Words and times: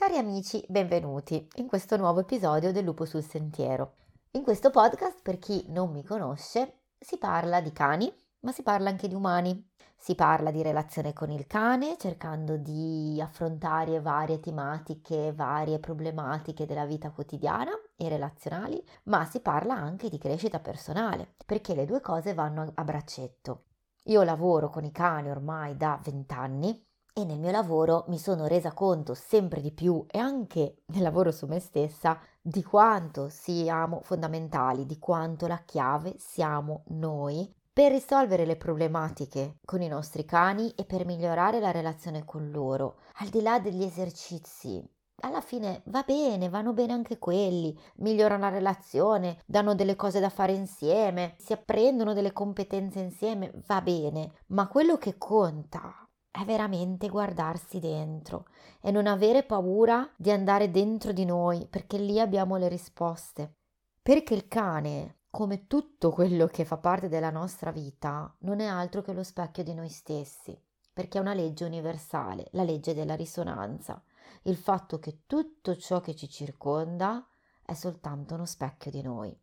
Cari 0.00 0.16
amici, 0.16 0.64
benvenuti 0.66 1.46
in 1.56 1.66
questo 1.66 1.98
nuovo 1.98 2.20
episodio 2.20 2.72
del 2.72 2.84
Lupo 2.84 3.04
sul 3.04 3.22
Sentiero. 3.22 3.96
In 4.30 4.42
questo 4.42 4.70
podcast, 4.70 5.20
per 5.20 5.38
chi 5.38 5.66
non 5.68 5.90
mi 5.92 6.02
conosce, 6.02 6.84
si 6.98 7.18
parla 7.18 7.60
di 7.60 7.70
cani, 7.70 8.10
ma 8.40 8.50
si 8.50 8.62
parla 8.62 8.88
anche 8.88 9.08
di 9.08 9.14
umani. 9.14 9.62
Si 9.98 10.14
parla 10.14 10.50
di 10.50 10.62
relazione 10.62 11.12
con 11.12 11.30
il 11.30 11.46
cane, 11.46 11.98
cercando 11.98 12.56
di 12.56 13.20
affrontare 13.20 14.00
varie 14.00 14.40
tematiche, 14.40 15.34
varie 15.34 15.78
problematiche 15.78 16.64
della 16.64 16.86
vita 16.86 17.10
quotidiana 17.10 17.72
e 17.94 18.08
relazionali, 18.08 18.82
ma 19.04 19.26
si 19.26 19.40
parla 19.40 19.74
anche 19.74 20.08
di 20.08 20.16
crescita 20.16 20.60
personale, 20.60 21.34
perché 21.44 21.74
le 21.74 21.84
due 21.84 22.00
cose 22.00 22.32
vanno 22.32 22.72
a 22.74 22.84
braccetto. 22.84 23.64
Io 24.04 24.22
lavoro 24.22 24.70
con 24.70 24.84
i 24.84 24.92
cani 24.92 25.28
ormai 25.28 25.76
da 25.76 26.00
vent'anni 26.02 26.88
e 27.12 27.24
nel 27.24 27.38
mio 27.38 27.50
lavoro 27.50 28.04
mi 28.08 28.18
sono 28.18 28.46
resa 28.46 28.72
conto 28.72 29.14
sempre 29.14 29.60
di 29.60 29.72
più 29.72 30.04
e 30.08 30.18
anche 30.18 30.82
nel 30.86 31.02
lavoro 31.02 31.32
su 31.32 31.46
me 31.46 31.58
stessa 31.58 32.18
di 32.40 32.62
quanto 32.62 33.28
siamo 33.28 34.00
fondamentali, 34.02 34.86
di 34.86 34.98
quanto 34.98 35.46
la 35.46 35.62
chiave 35.64 36.14
siamo 36.18 36.84
noi 36.88 37.52
per 37.72 37.92
risolvere 37.92 38.44
le 38.44 38.56
problematiche 38.56 39.58
con 39.64 39.80
i 39.80 39.88
nostri 39.88 40.24
cani 40.24 40.72
e 40.74 40.84
per 40.84 41.06
migliorare 41.06 41.60
la 41.60 41.70
relazione 41.70 42.24
con 42.24 42.50
loro, 42.50 42.98
al 43.20 43.28
di 43.28 43.40
là 43.40 43.58
degli 43.60 43.82
esercizi. 43.82 44.82
Alla 45.22 45.40
fine 45.40 45.82
va 45.86 46.02
bene, 46.02 46.48
vanno 46.48 46.72
bene 46.72 46.94
anche 46.94 47.18
quelli, 47.18 47.78
migliorano 47.96 48.42
la 48.42 48.48
relazione, 48.48 49.38
danno 49.46 49.74
delle 49.74 49.94
cose 49.94 50.18
da 50.18 50.30
fare 50.30 50.52
insieme, 50.52 51.34
si 51.38 51.52
apprendono 51.52 52.14
delle 52.14 52.32
competenze 52.32 53.00
insieme, 53.00 53.52
va 53.66 53.82
bene, 53.82 54.32
ma 54.48 54.66
quello 54.66 54.96
che 54.96 55.18
conta 55.18 56.08
è 56.30 56.44
veramente 56.44 57.08
guardarsi 57.08 57.80
dentro 57.80 58.46
e 58.80 58.90
non 58.90 59.06
avere 59.06 59.42
paura 59.42 60.08
di 60.16 60.30
andare 60.30 60.70
dentro 60.70 61.12
di 61.12 61.24
noi, 61.24 61.66
perché 61.66 61.98
lì 61.98 62.20
abbiamo 62.20 62.56
le 62.56 62.68
risposte. 62.68 63.56
Perché 64.00 64.34
il 64.34 64.46
cane, 64.48 65.22
come 65.30 65.66
tutto 65.66 66.10
quello 66.10 66.46
che 66.46 66.64
fa 66.64 66.78
parte 66.78 67.08
della 67.08 67.30
nostra 67.30 67.72
vita, 67.72 68.34
non 68.40 68.60
è 68.60 68.66
altro 68.66 69.02
che 69.02 69.12
lo 69.12 69.22
specchio 69.22 69.64
di 69.64 69.74
noi 69.74 69.88
stessi, 69.88 70.58
perché 70.92 71.18
è 71.18 71.20
una 71.20 71.34
legge 71.34 71.64
universale, 71.64 72.48
la 72.52 72.62
legge 72.62 72.94
della 72.94 73.14
risonanza, 73.14 74.02
il 74.42 74.56
fatto 74.56 74.98
che 74.98 75.22
tutto 75.26 75.76
ciò 75.76 76.00
che 76.00 76.14
ci 76.14 76.28
circonda 76.28 77.26
è 77.62 77.74
soltanto 77.74 78.34
uno 78.34 78.46
specchio 78.46 78.90
di 78.90 79.02
noi. 79.02 79.36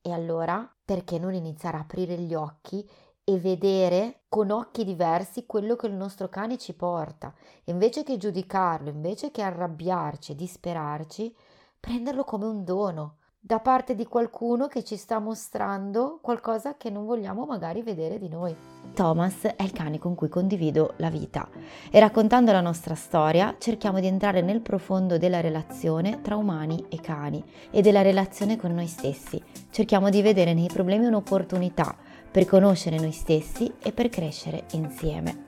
E 0.00 0.12
allora, 0.12 0.70
perché 0.84 1.18
non 1.18 1.34
iniziare 1.34 1.76
a 1.76 1.80
aprire 1.80 2.16
gli 2.18 2.34
occhi 2.34 2.88
e 3.28 3.38
vedere 3.38 4.20
con 4.30 4.50
occhi 4.50 4.84
diversi 4.84 5.44
quello 5.44 5.76
che 5.76 5.86
il 5.86 5.92
nostro 5.92 6.30
cane 6.30 6.56
ci 6.56 6.72
porta. 6.72 7.34
Invece 7.64 8.02
che 8.02 8.16
giudicarlo, 8.16 8.88
invece 8.88 9.30
che 9.30 9.42
arrabbiarci 9.42 10.32
e 10.32 10.34
disperarci, 10.34 11.36
prenderlo 11.78 12.24
come 12.24 12.46
un 12.46 12.64
dono 12.64 13.16
da 13.38 13.60
parte 13.60 13.94
di 13.94 14.06
qualcuno 14.06 14.66
che 14.66 14.82
ci 14.82 14.96
sta 14.96 15.18
mostrando 15.18 16.18
qualcosa 16.22 16.76
che 16.78 16.88
non 16.88 17.04
vogliamo 17.04 17.44
magari 17.44 17.82
vedere 17.82 18.18
di 18.18 18.28
noi. 18.30 18.56
Thomas 18.94 19.42
è 19.42 19.62
il 19.62 19.72
cane 19.72 19.98
con 19.98 20.14
cui 20.14 20.28
condivido 20.28 20.94
la 20.96 21.10
vita 21.10 21.48
e 21.90 22.00
raccontando 22.00 22.50
la 22.50 22.62
nostra 22.62 22.94
storia 22.94 23.56
cerchiamo 23.58 24.00
di 24.00 24.06
entrare 24.06 24.40
nel 24.40 24.62
profondo 24.62 25.18
della 25.18 25.40
relazione 25.40 26.22
tra 26.22 26.36
umani 26.36 26.86
e 26.88 26.98
cani 27.00 27.44
e 27.70 27.82
della 27.82 28.02
relazione 28.02 28.56
con 28.56 28.74
noi 28.74 28.86
stessi. 28.86 29.42
Cerchiamo 29.70 30.08
di 30.08 30.22
vedere 30.22 30.54
nei 30.54 30.68
problemi 30.68 31.04
un'opportunità 31.04 32.07
per 32.30 32.44
conoscere 32.44 32.98
noi 32.98 33.12
stessi 33.12 33.72
e 33.78 33.92
per 33.92 34.08
crescere 34.08 34.66
insieme. 34.72 35.46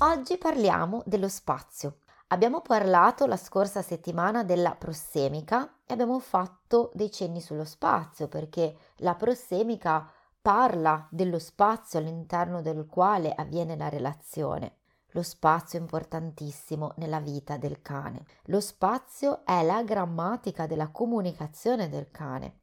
Oggi 0.00 0.38
parliamo 0.38 1.02
dello 1.04 1.28
spazio. 1.28 1.98
Abbiamo 2.28 2.60
parlato 2.60 3.26
la 3.26 3.36
scorsa 3.36 3.82
settimana 3.82 4.44
della 4.44 4.74
prossemica 4.74 5.78
e 5.84 5.92
abbiamo 5.92 6.18
fatto 6.20 6.90
dei 6.94 7.10
cenni 7.10 7.40
sullo 7.40 7.64
spazio 7.64 8.28
perché 8.28 8.76
la 8.98 9.14
prossemica 9.14 10.10
parla 10.40 11.06
dello 11.10 11.38
spazio 11.38 11.98
all'interno 11.98 12.62
del 12.62 12.86
quale 12.86 13.32
avviene 13.34 13.76
la 13.76 13.88
relazione. 13.88 14.76
Lo 15.08 15.22
spazio 15.22 15.78
è 15.78 15.82
importantissimo 15.82 16.92
nella 16.96 17.20
vita 17.20 17.56
del 17.56 17.82
cane. 17.82 18.24
Lo 18.44 18.60
spazio 18.60 19.44
è 19.44 19.62
la 19.64 19.82
grammatica 19.82 20.66
della 20.66 20.88
comunicazione 20.88 21.88
del 21.88 22.10
cane. 22.10 22.59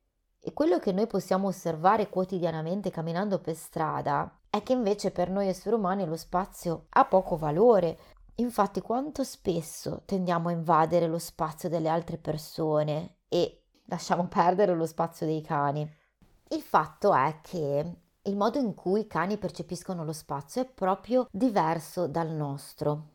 E 0.48 0.54
quello 0.54 0.80
che 0.80 0.94
noi 0.94 1.08
possiamo 1.08 1.50
osservare 1.50 2.08
quotidianamente 2.08 2.90
camminando 2.90 3.38
per 3.40 3.54
strada 3.54 4.34
è 4.50 4.64
che 4.64 4.72
invece 4.72 5.12
per 5.12 5.30
noi 5.30 5.50
esseri 5.50 5.76
umani 5.76 6.06
lo 6.06 6.16
spazio 6.16 6.86
ha 6.92 7.04
poco 7.04 7.36
valore. 7.36 8.00
Infatti 8.36 8.80
quanto 8.80 9.26
spesso 9.26 10.04
tendiamo 10.06 10.48
a 10.48 10.54
invadere 10.54 11.08
lo 11.08 11.18
spazio 11.18 11.68
delle 11.68 11.90
altre 11.90 12.18
persone 12.18 13.18
e 13.28 13.64
lasciamo 13.88 14.26
perdere 14.32 14.74
lo 14.74 14.86
spazio 14.86 15.26
dei 15.26 15.42
cani. 15.42 15.82
Il 16.52 16.62
fatto 16.62 17.14
è 17.14 17.40
che 17.42 17.96
il 18.22 18.36
modo 18.38 18.58
in 18.58 18.74
cui 18.74 19.02
i 19.02 19.08
cani 19.08 19.38
percepiscono 19.38 20.06
lo 20.06 20.14
spazio 20.14 20.62
è 20.62 20.66
proprio 20.66 21.28
diverso 21.30 22.08
dal 22.08 22.30
nostro. 22.30 23.10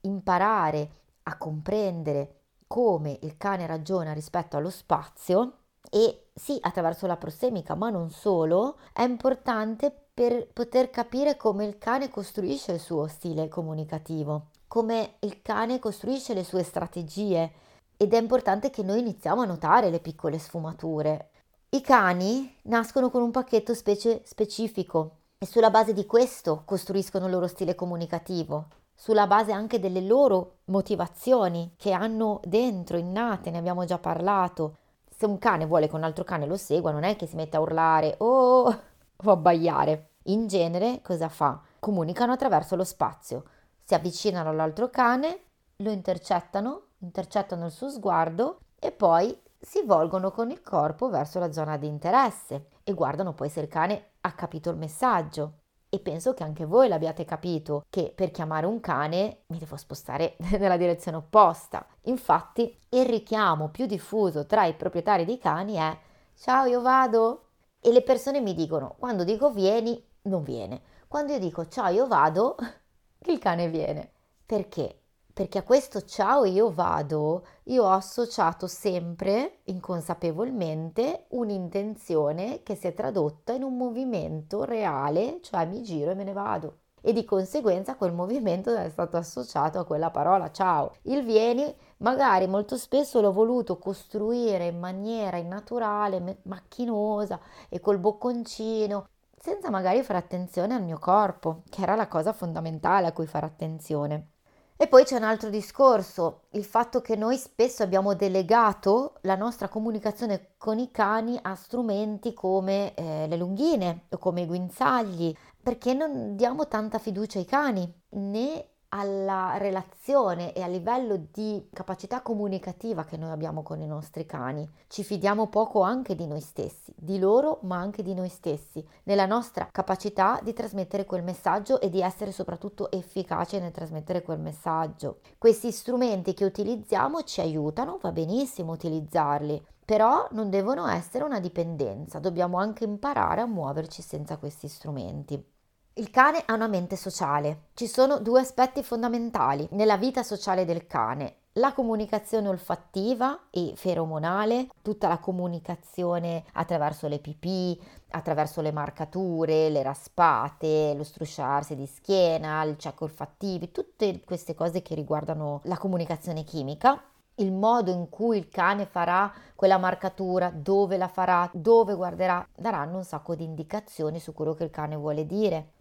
Imparare 0.00 0.90
a 1.24 1.36
comprendere 1.36 2.44
come 2.66 3.18
il 3.20 3.36
cane 3.36 3.66
ragiona 3.66 4.14
rispetto 4.14 4.56
allo 4.56 4.70
spazio 4.70 5.52
e 5.90 6.28
sì, 6.34 6.58
attraverso 6.60 7.06
la 7.06 7.16
prossemica, 7.16 7.74
ma 7.74 7.90
non 7.90 8.10
solo, 8.10 8.78
è 8.92 9.02
importante 9.02 9.92
per 10.12 10.48
poter 10.52 10.90
capire 10.90 11.36
come 11.36 11.64
il 11.64 11.78
cane 11.78 12.10
costruisce 12.10 12.72
il 12.72 12.80
suo 12.80 13.06
stile 13.06 13.48
comunicativo, 13.48 14.48
come 14.66 15.14
il 15.20 15.42
cane 15.42 15.78
costruisce 15.78 16.34
le 16.34 16.44
sue 16.44 16.62
strategie 16.62 17.52
ed 17.96 18.12
è 18.12 18.18
importante 18.18 18.70
che 18.70 18.82
noi 18.82 19.00
iniziamo 19.00 19.42
a 19.42 19.46
notare 19.46 19.90
le 19.90 20.00
piccole 20.00 20.38
sfumature. 20.38 21.30
I 21.70 21.80
cani 21.80 22.56
nascono 22.62 23.10
con 23.10 23.22
un 23.22 23.30
pacchetto 23.30 23.74
specie 23.74 24.22
specifico 24.24 25.16
e 25.38 25.46
sulla 25.46 25.70
base 25.70 25.92
di 25.92 26.06
questo 26.06 26.62
costruiscono 26.64 27.26
il 27.26 27.32
loro 27.32 27.46
stile 27.46 27.74
comunicativo, 27.74 28.68
sulla 28.94 29.26
base 29.26 29.52
anche 29.52 29.78
delle 29.78 30.00
loro 30.00 30.58
motivazioni 30.66 31.74
che 31.76 31.92
hanno 31.92 32.40
dentro, 32.44 32.96
innate, 32.96 33.50
ne 33.50 33.58
abbiamo 33.58 33.84
già 33.84 33.98
parlato, 33.98 34.76
se 35.18 35.26
un 35.26 35.38
cane 35.38 35.66
vuole 35.66 35.88
che 35.88 35.96
un 35.96 36.04
altro 36.04 36.22
cane 36.22 36.46
lo 36.46 36.56
segua, 36.56 36.92
non 36.92 37.02
è 37.02 37.16
che 37.16 37.26
si 37.26 37.34
mette 37.34 37.56
a 37.56 37.60
urlare 37.60 38.14
oh, 38.18 38.66
o 39.16 39.30
abbaiare. 39.32 40.10
In 40.28 40.46
genere 40.46 41.00
cosa 41.02 41.28
fa? 41.28 41.60
Comunicano 41.80 42.30
attraverso 42.30 42.76
lo 42.76 42.84
spazio, 42.84 43.42
si 43.82 43.94
avvicinano 43.94 44.50
all'altro 44.50 44.90
cane, 44.90 45.40
lo 45.78 45.90
intercettano, 45.90 46.90
intercettano 46.98 47.66
il 47.66 47.72
suo 47.72 47.88
sguardo 47.88 48.60
e 48.78 48.92
poi 48.92 49.36
si 49.58 49.82
volgono 49.84 50.30
con 50.30 50.52
il 50.52 50.62
corpo 50.62 51.08
verso 51.08 51.40
la 51.40 51.50
zona 51.50 51.76
di 51.78 51.88
interesse 51.88 52.68
e 52.84 52.94
guardano 52.94 53.34
poi 53.34 53.48
se 53.48 53.58
il 53.58 53.66
cane 53.66 54.10
ha 54.20 54.32
capito 54.34 54.70
il 54.70 54.76
messaggio 54.76 55.57
e 55.90 55.98
penso 56.00 56.34
che 56.34 56.44
anche 56.44 56.64
voi 56.64 56.88
l'abbiate 56.88 57.24
capito 57.24 57.84
che 57.88 58.12
per 58.14 58.30
chiamare 58.30 58.66
un 58.66 58.80
cane 58.80 59.42
mi 59.46 59.58
devo 59.58 59.76
spostare 59.76 60.36
nella 60.58 60.76
direzione 60.76 61.16
opposta. 61.16 61.86
Infatti 62.02 62.76
il 62.90 63.06
richiamo 63.06 63.68
più 63.70 63.86
diffuso 63.86 64.46
tra 64.46 64.64
i 64.64 64.74
proprietari 64.74 65.24
di 65.24 65.38
cani 65.38 65.74
è 65.74 65.96
ciao 66.34 66.66
io 66.66 66.80
vado 66.80 67.44
e 67.80 67.92
le 67.92 68.02
persone 68.02 68.40
mi 68.40 68.54
dicono 68.54 68.96
quando 68.98 69.24
dico 69.24 69.50
vieni 69.50 70.02
non 70.22 70.42
viene, 70.42 70.82
quando 71.08 71.32
io 71.32 71.38
dico 71.38 71.68
ciao 71.68 71.90
io 71.90 72.06
vado 72.06 72.56
il 73.26 73.38
cane 73.38 73.68
viene. 73.68 74.12
Perché? 74.44 75.00
Perché 75.38 75.58
a 75.58 75.62
questo 75.62 76.02
ciao 76.02 76.44
io 76.44 76.72
vado 76.72 77.46
io 77.66 77.84
ho 77.84 77.92
associato 77.92 78.66
sempre 78.66 79.58
inconsapevolmente 79.66 81.26
un'intenzione 81.28 82.64
che 82.64 82.74
si 82.74 82.88
è 82.88 82.92
tradotta 82.92 83.52
in 83.52 83.62
un 83.62 83.76
movimento 83.76 84.64
reale, 84.64 85.38
cioè 85.40 85.64
mi 85.64 85.80
giro 85.84 86.10
e 86.10 86.14
me 86.16 86.24
ne 86.24 86.32
vado. 86.32 86.78
E 87.00 87.12
di 87.12 87.24
conseguenza 87.24 87.94
quel 87.94 88.12
movimento 88.12 88.74
è 88.74 88.88
stato 88.88 89.16
associato 89.16 89.78
a 89.78 89.84
quella 89.84 90.10
parola 90.10 90.50
ciao. 90.50 90.96
Il 91.02 91.22
vieni 91.22 91.72
magari 91.98 92.48
molto 92.48 92.76
spesso 92.76 93.20
l'ho 93.20 93.30
voluto 93.30 93.78
costruire 93.78 94.66
in 94.66 94.80
maniera 94.80 95.36
innaturale, 95.36 96.40
macchinosa 96.46 97.38
e 97.68 97.78
col 97.78 97.98
bocconcino, 97.98 99.06
senza 99.38 99.70
magari 99.70 100.02
fare 100.02 100.18
attenzione 100.18 100.74
al 100.74 100.82
mio 100.82 100.98
corpo, 100.98 101.62
che 101.70 101.82
era 101.82 101.94
la 101.94 102.08
cosa 102.08 102.32
fondamentale 102.32 103.06
a 103.06 103.12
cui 103.12 103.28
fare 103.28 103.46
attenzione. 103.46 104.30
E 104.80 104.86
poi 104.86 105.02
c'è 105.02 105.16
un 105.16 105.24
altro 105.24 105.50
discorso, 105.50 106.42
il 106.50 106.64
fatto 106.64 107.00
che 107.00 107.16
noi 107.16 107.36
spesso 107.36 107.82
abbiamo 107.82 108.14
delegato 108.14 109.14
la 109.22 109.34
nostra 109.34 109.66
comunicazione 109.66 110.50
con 110.56 110.78
i 110.78 110.92
cani 110.92 111.36
a 111.42 111.56
strumenti 111.56 112.32
come 112.32 112.94
eh, 112.94 113.26
le 113.26 113.36
lunghine 113.36 114.04
o 114.10 114.18
come 114.18 114.42
i 114.42 114.46
guinzagli, 114.46 115.34
perché 115.60 115.94
non 115.94 116.36
diamo 116.36 116.68
tanta 116.68 117.00
fiducia 117.00 117.40
ai 117.40 117.44
cani, 117.44 117.92
né 118.10 118.68
alla 118.90 119.56
relazione 119.58 120.52
e 120.52 120.62
a 120.62 120.66
livello 120.66 121.28
di 121.30 121.68
capacità 121.72 122.22
comunicativa 122.22 123.04
che 123.04 123.16
noi 123.16 123.30
abbiamo 123.30 123.62
con 123.62 123.80
i 123.82 123.86
nostri 123.86 124.24
cani. 124.24 124.68
Ci 124.86 125.04
fidiamo 125.04 125.48
poco 125.48 125.82
anche 125.82 126.14
di 126.14 126.26
noi 126.26 126.40
stessi, 126.40 126.92
di 126.96 127.18
loro 127.18 127.58
ma 127.62 127.76
anche 127.76 128.02
di 128.02 128.14
noi 128.14 128.28
stessi, 128.28 128.86
nella 129.04 129.26
nostra 129.26 129.68
capacità 129.70 130.40
di 130.42 130.52
trasmettere 130.52 131.04
quel 131.04 131.22
messaggio 131.22 131.80
e 131.80 131.90
di 131.90 132.00
essere 132.00 132.32
soprattutto 132.32 132.90
efficaci 132.90 133.58
nel 133.58 133.72
trasmettere 133.72 134.22
quel 134.22 134.40
messaggio. 134.40 135.18
Questi 135.36 135.70
strumenti 135.70 136.32
che 136.32 136.44
utilizziamo 136.44 137.22
ci 137.24 137.40
aiutano, 137.40 137.98
va 138.00 138.12
benissimo 138.12 138.72
utilizzarli, 138.72 139.62
però 139.84 140.26
non 140.32 140.50
devono 140.50 140.86
essere 140.86 141.24
una 141.24 141.40
dipendenza, 141.40 142.18
dobbiamo 142.18 142.58
anche 142.58 142.84
imparare 142.84 143.42
a 143.42 143.46
muoverci 143.46 144.02
senza 144.02 144.38
questi 144.38 144.68
strumenti. 144.68 145.56
Il 145.98 146.10
cane 146.10 146.44
ha 146.46 146.54
una 146.54 146.68
mente 146.68 146.94
sociale. 146.94 147.70
Ci 147.74 147.88
sono 147.88 148.20
due 148.20 148.38
aspetti 148.38 148.84
fondamentali 148.84 149.66
nella 149.72 149.96
vita 149.96 150.22
sociale 150.22 150.64
del 150.64 150.86
cane. 150.86 151.38
La 151.54 151.72
comunicazione 151.72 152.46
olfattiva 152.46 153.46
e 153.50 153.72
feromonale, 153.74 154.68
tutta 154.80 155.08
la 155.08 155.18
comunicazione 155.18 156.44
attraverso 156.52 157.08
le 157.08 157.18
pipì, 157.18 157.76
attraverso 158.10 158.60
le 158.60 158.70
marcature, 158.70 159.70
le 159.70 159.82
raspate, 159.82 160.94
lo 160.94 161.02
strusciarsi 161.02 161.74
di 161.74 161.86
schiena, 161.86 162.62
il 162.62 162.76
check 162.76 163.00
olfattivi, 163.00 163.72
tutte 163.72 164.20
queste 164.24 164.54
cose 164.54 164.82
che 164.82 164.94
riguardano 164.94 165.62
la 165.64 165.78
comunicazione 165.78 166.44
chimica 166.44 167.02
il 167.40 167.52
modo 167.52 167.92
in 167.92 168.08
cui 168.08 168.36
il 168.36 168.48
cane 168.48 168.84
farà 168.84 169.32
quella 169.54 169.78
marcatura, 169.78 170.50
dove 170.50 170.96
la 170.96 171.06
farà, 171.06 171.48
dove 171.52 171.94
guarderà, 171.94 172.44
daranno 172.56 172.96
un 172.96 173.04
sacco 173.04 173.36
di 173.36 173.44
indicazioni 173.44 174.18
su 174.18 174.32
quello 174.32 174.54
che 174.54 174.64
il 174.64 174.70
cane 174.70 174.96
vuole 174.96 175.24
dire. 175.24 175.74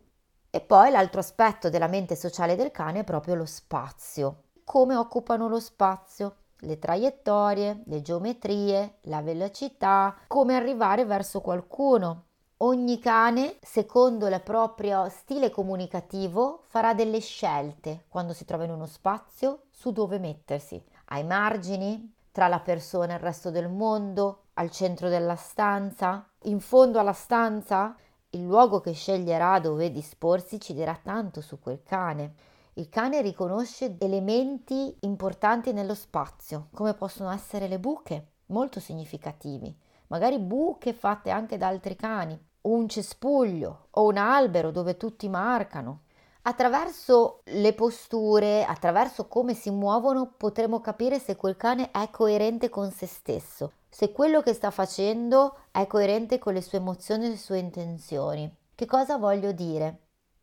E 0.49 0.61
poi 0.61 0.91
l'altro 0.91 1.19
aspetto 1.19 1.69
della 1.69 1.88
mente 1.88 2.15
sociale 2.15 2.55
del 2.55 2.71
cane 2.71 2.99
è 2.99 3.03
proprio 3.03 3.35
lo 3.35 3.45
spazio. 3.45 4.44
Come 4.63 4.95
occupano 4.95 5.47
lo 5.47 5.59
spazio? 5.59 6.35
Le 6.59 6.79
traiettorie, 6.79 7.83
le 7.85 8.01
geometrie, 8.01 8.97
la 9.01 9.21
velocità, 9.21 10.15
come 10.27 10.55
arrivare 10.55 11.05
verso 11.05 11.41
qualcuno. 11.41 12.23
Ogni 12.61 12.97
cane, 12.97 13.57
secondo 13.61 14.25
il 14.25 14.41
proprio 14.41 15.09
stile 15.09 15.51
comunicativo, 15.51 16.63
farà 16.65 16.95
delle 16.95 17.19
scelte 17.19 18.05
quando 18.07 18.33
si 18.33 18.45
trova 18.45 18.63
in 18.63 18.71
uno 18.71 18.88
spazio 18.88 19.65
su 19.69 19.91
dove 19.91 20.17
mettersi. 20.17 20.83
Ai 21.09 21.23
margini, 21.23 22.15
tra 22.31 22.47
la 22.47 22.59
persona 22.59 23.13
e 23.13 23.15
il 23.17 23.21
resto 23.21 23.51
del 23.51 23.69
mondo, 23.69 24.45
al 24.53 24.71
centro 24.71 25.07
della 25.07 25.35
stanza, 25.35 26.27
in 26.43 26.59
fondo 26.59 27.00
alla 27.00 27.13
stanza, 27.13 27.95
il 28.38 28.45
luogo 28.45 28.80
che 28.80 28.94
sceglierà 28.94 29.60
dove 29.60 29.92
disporsi 29.92 30.60
ci 30.60 30.75
dirà 30.75 30.98
tanto 31.01 31.42
su 31.42 31.60
quel 31.60 31.81
cane. 31.84 32.34
Il 32.74 32.88
cane 32.88 33.22
riconosce 33.22 33.98
elementi 34.00 34.95
importanti 35.01 35.74
nello 35.74 35.95
spazio, 35.95 36.68
come 36.74 36.94
possono 36.94 37.31
essere 37.31 37.68
le 37.68 37.80
buche, 37.80 38.34
molto 38.48 38.80
significativi, 38.80 39.75
magari 40.07 40.38
buche 40.38 40.94
fatte 40.94 41.31
anche 41.31 41.57
da 41.57 41.68
altri 41.68 41.95
cani, 41.95 42.39
un 42.62 42.88
cespuglio 42.88 43.88
o 43.89 44.06
un 44.06 44.18
albero 44.18 44.69
dove 44.69 44.98
tutti 44.98 45.28
marcano. 45.28 46.01
Attraverso 46.44 47.42
le 47.45 47.74
posture, 47.74 48.63
attraverso 48.63 49.28
come 49.28 49.56
si 49.56 49.72
muovono, 49.72 50.34
potremo 50.38 50.80
capire 50.80 51.18
se 51.18 51.36
quel 51.36 51.57
cane 51.57 51.89
è 51.89 52.10
coerente 52.12 52.69
con 52.69 52.92
se 52.92 53.07
stesso, 53.07 53.72
se 53.97 54.11
quello 54.11 54.44
che 54.44 54.53
sta 54.53 54.69
facendo 54.69 55.57
è 55.71 55.88
coerente 55.88 56.38
con 56.38 56.53
le 56.53 56.61
sue 56.61 56.77
emozioni 56.77 57.25
e 57.25 57.29
le 57.29 57.38
sue 57.38 57.57
intenzioni. 57.57 58.47
Che 58.75 58.85
cosa 58.85 59.17
voglio 59.17 59.51
dire? 59.53 60.01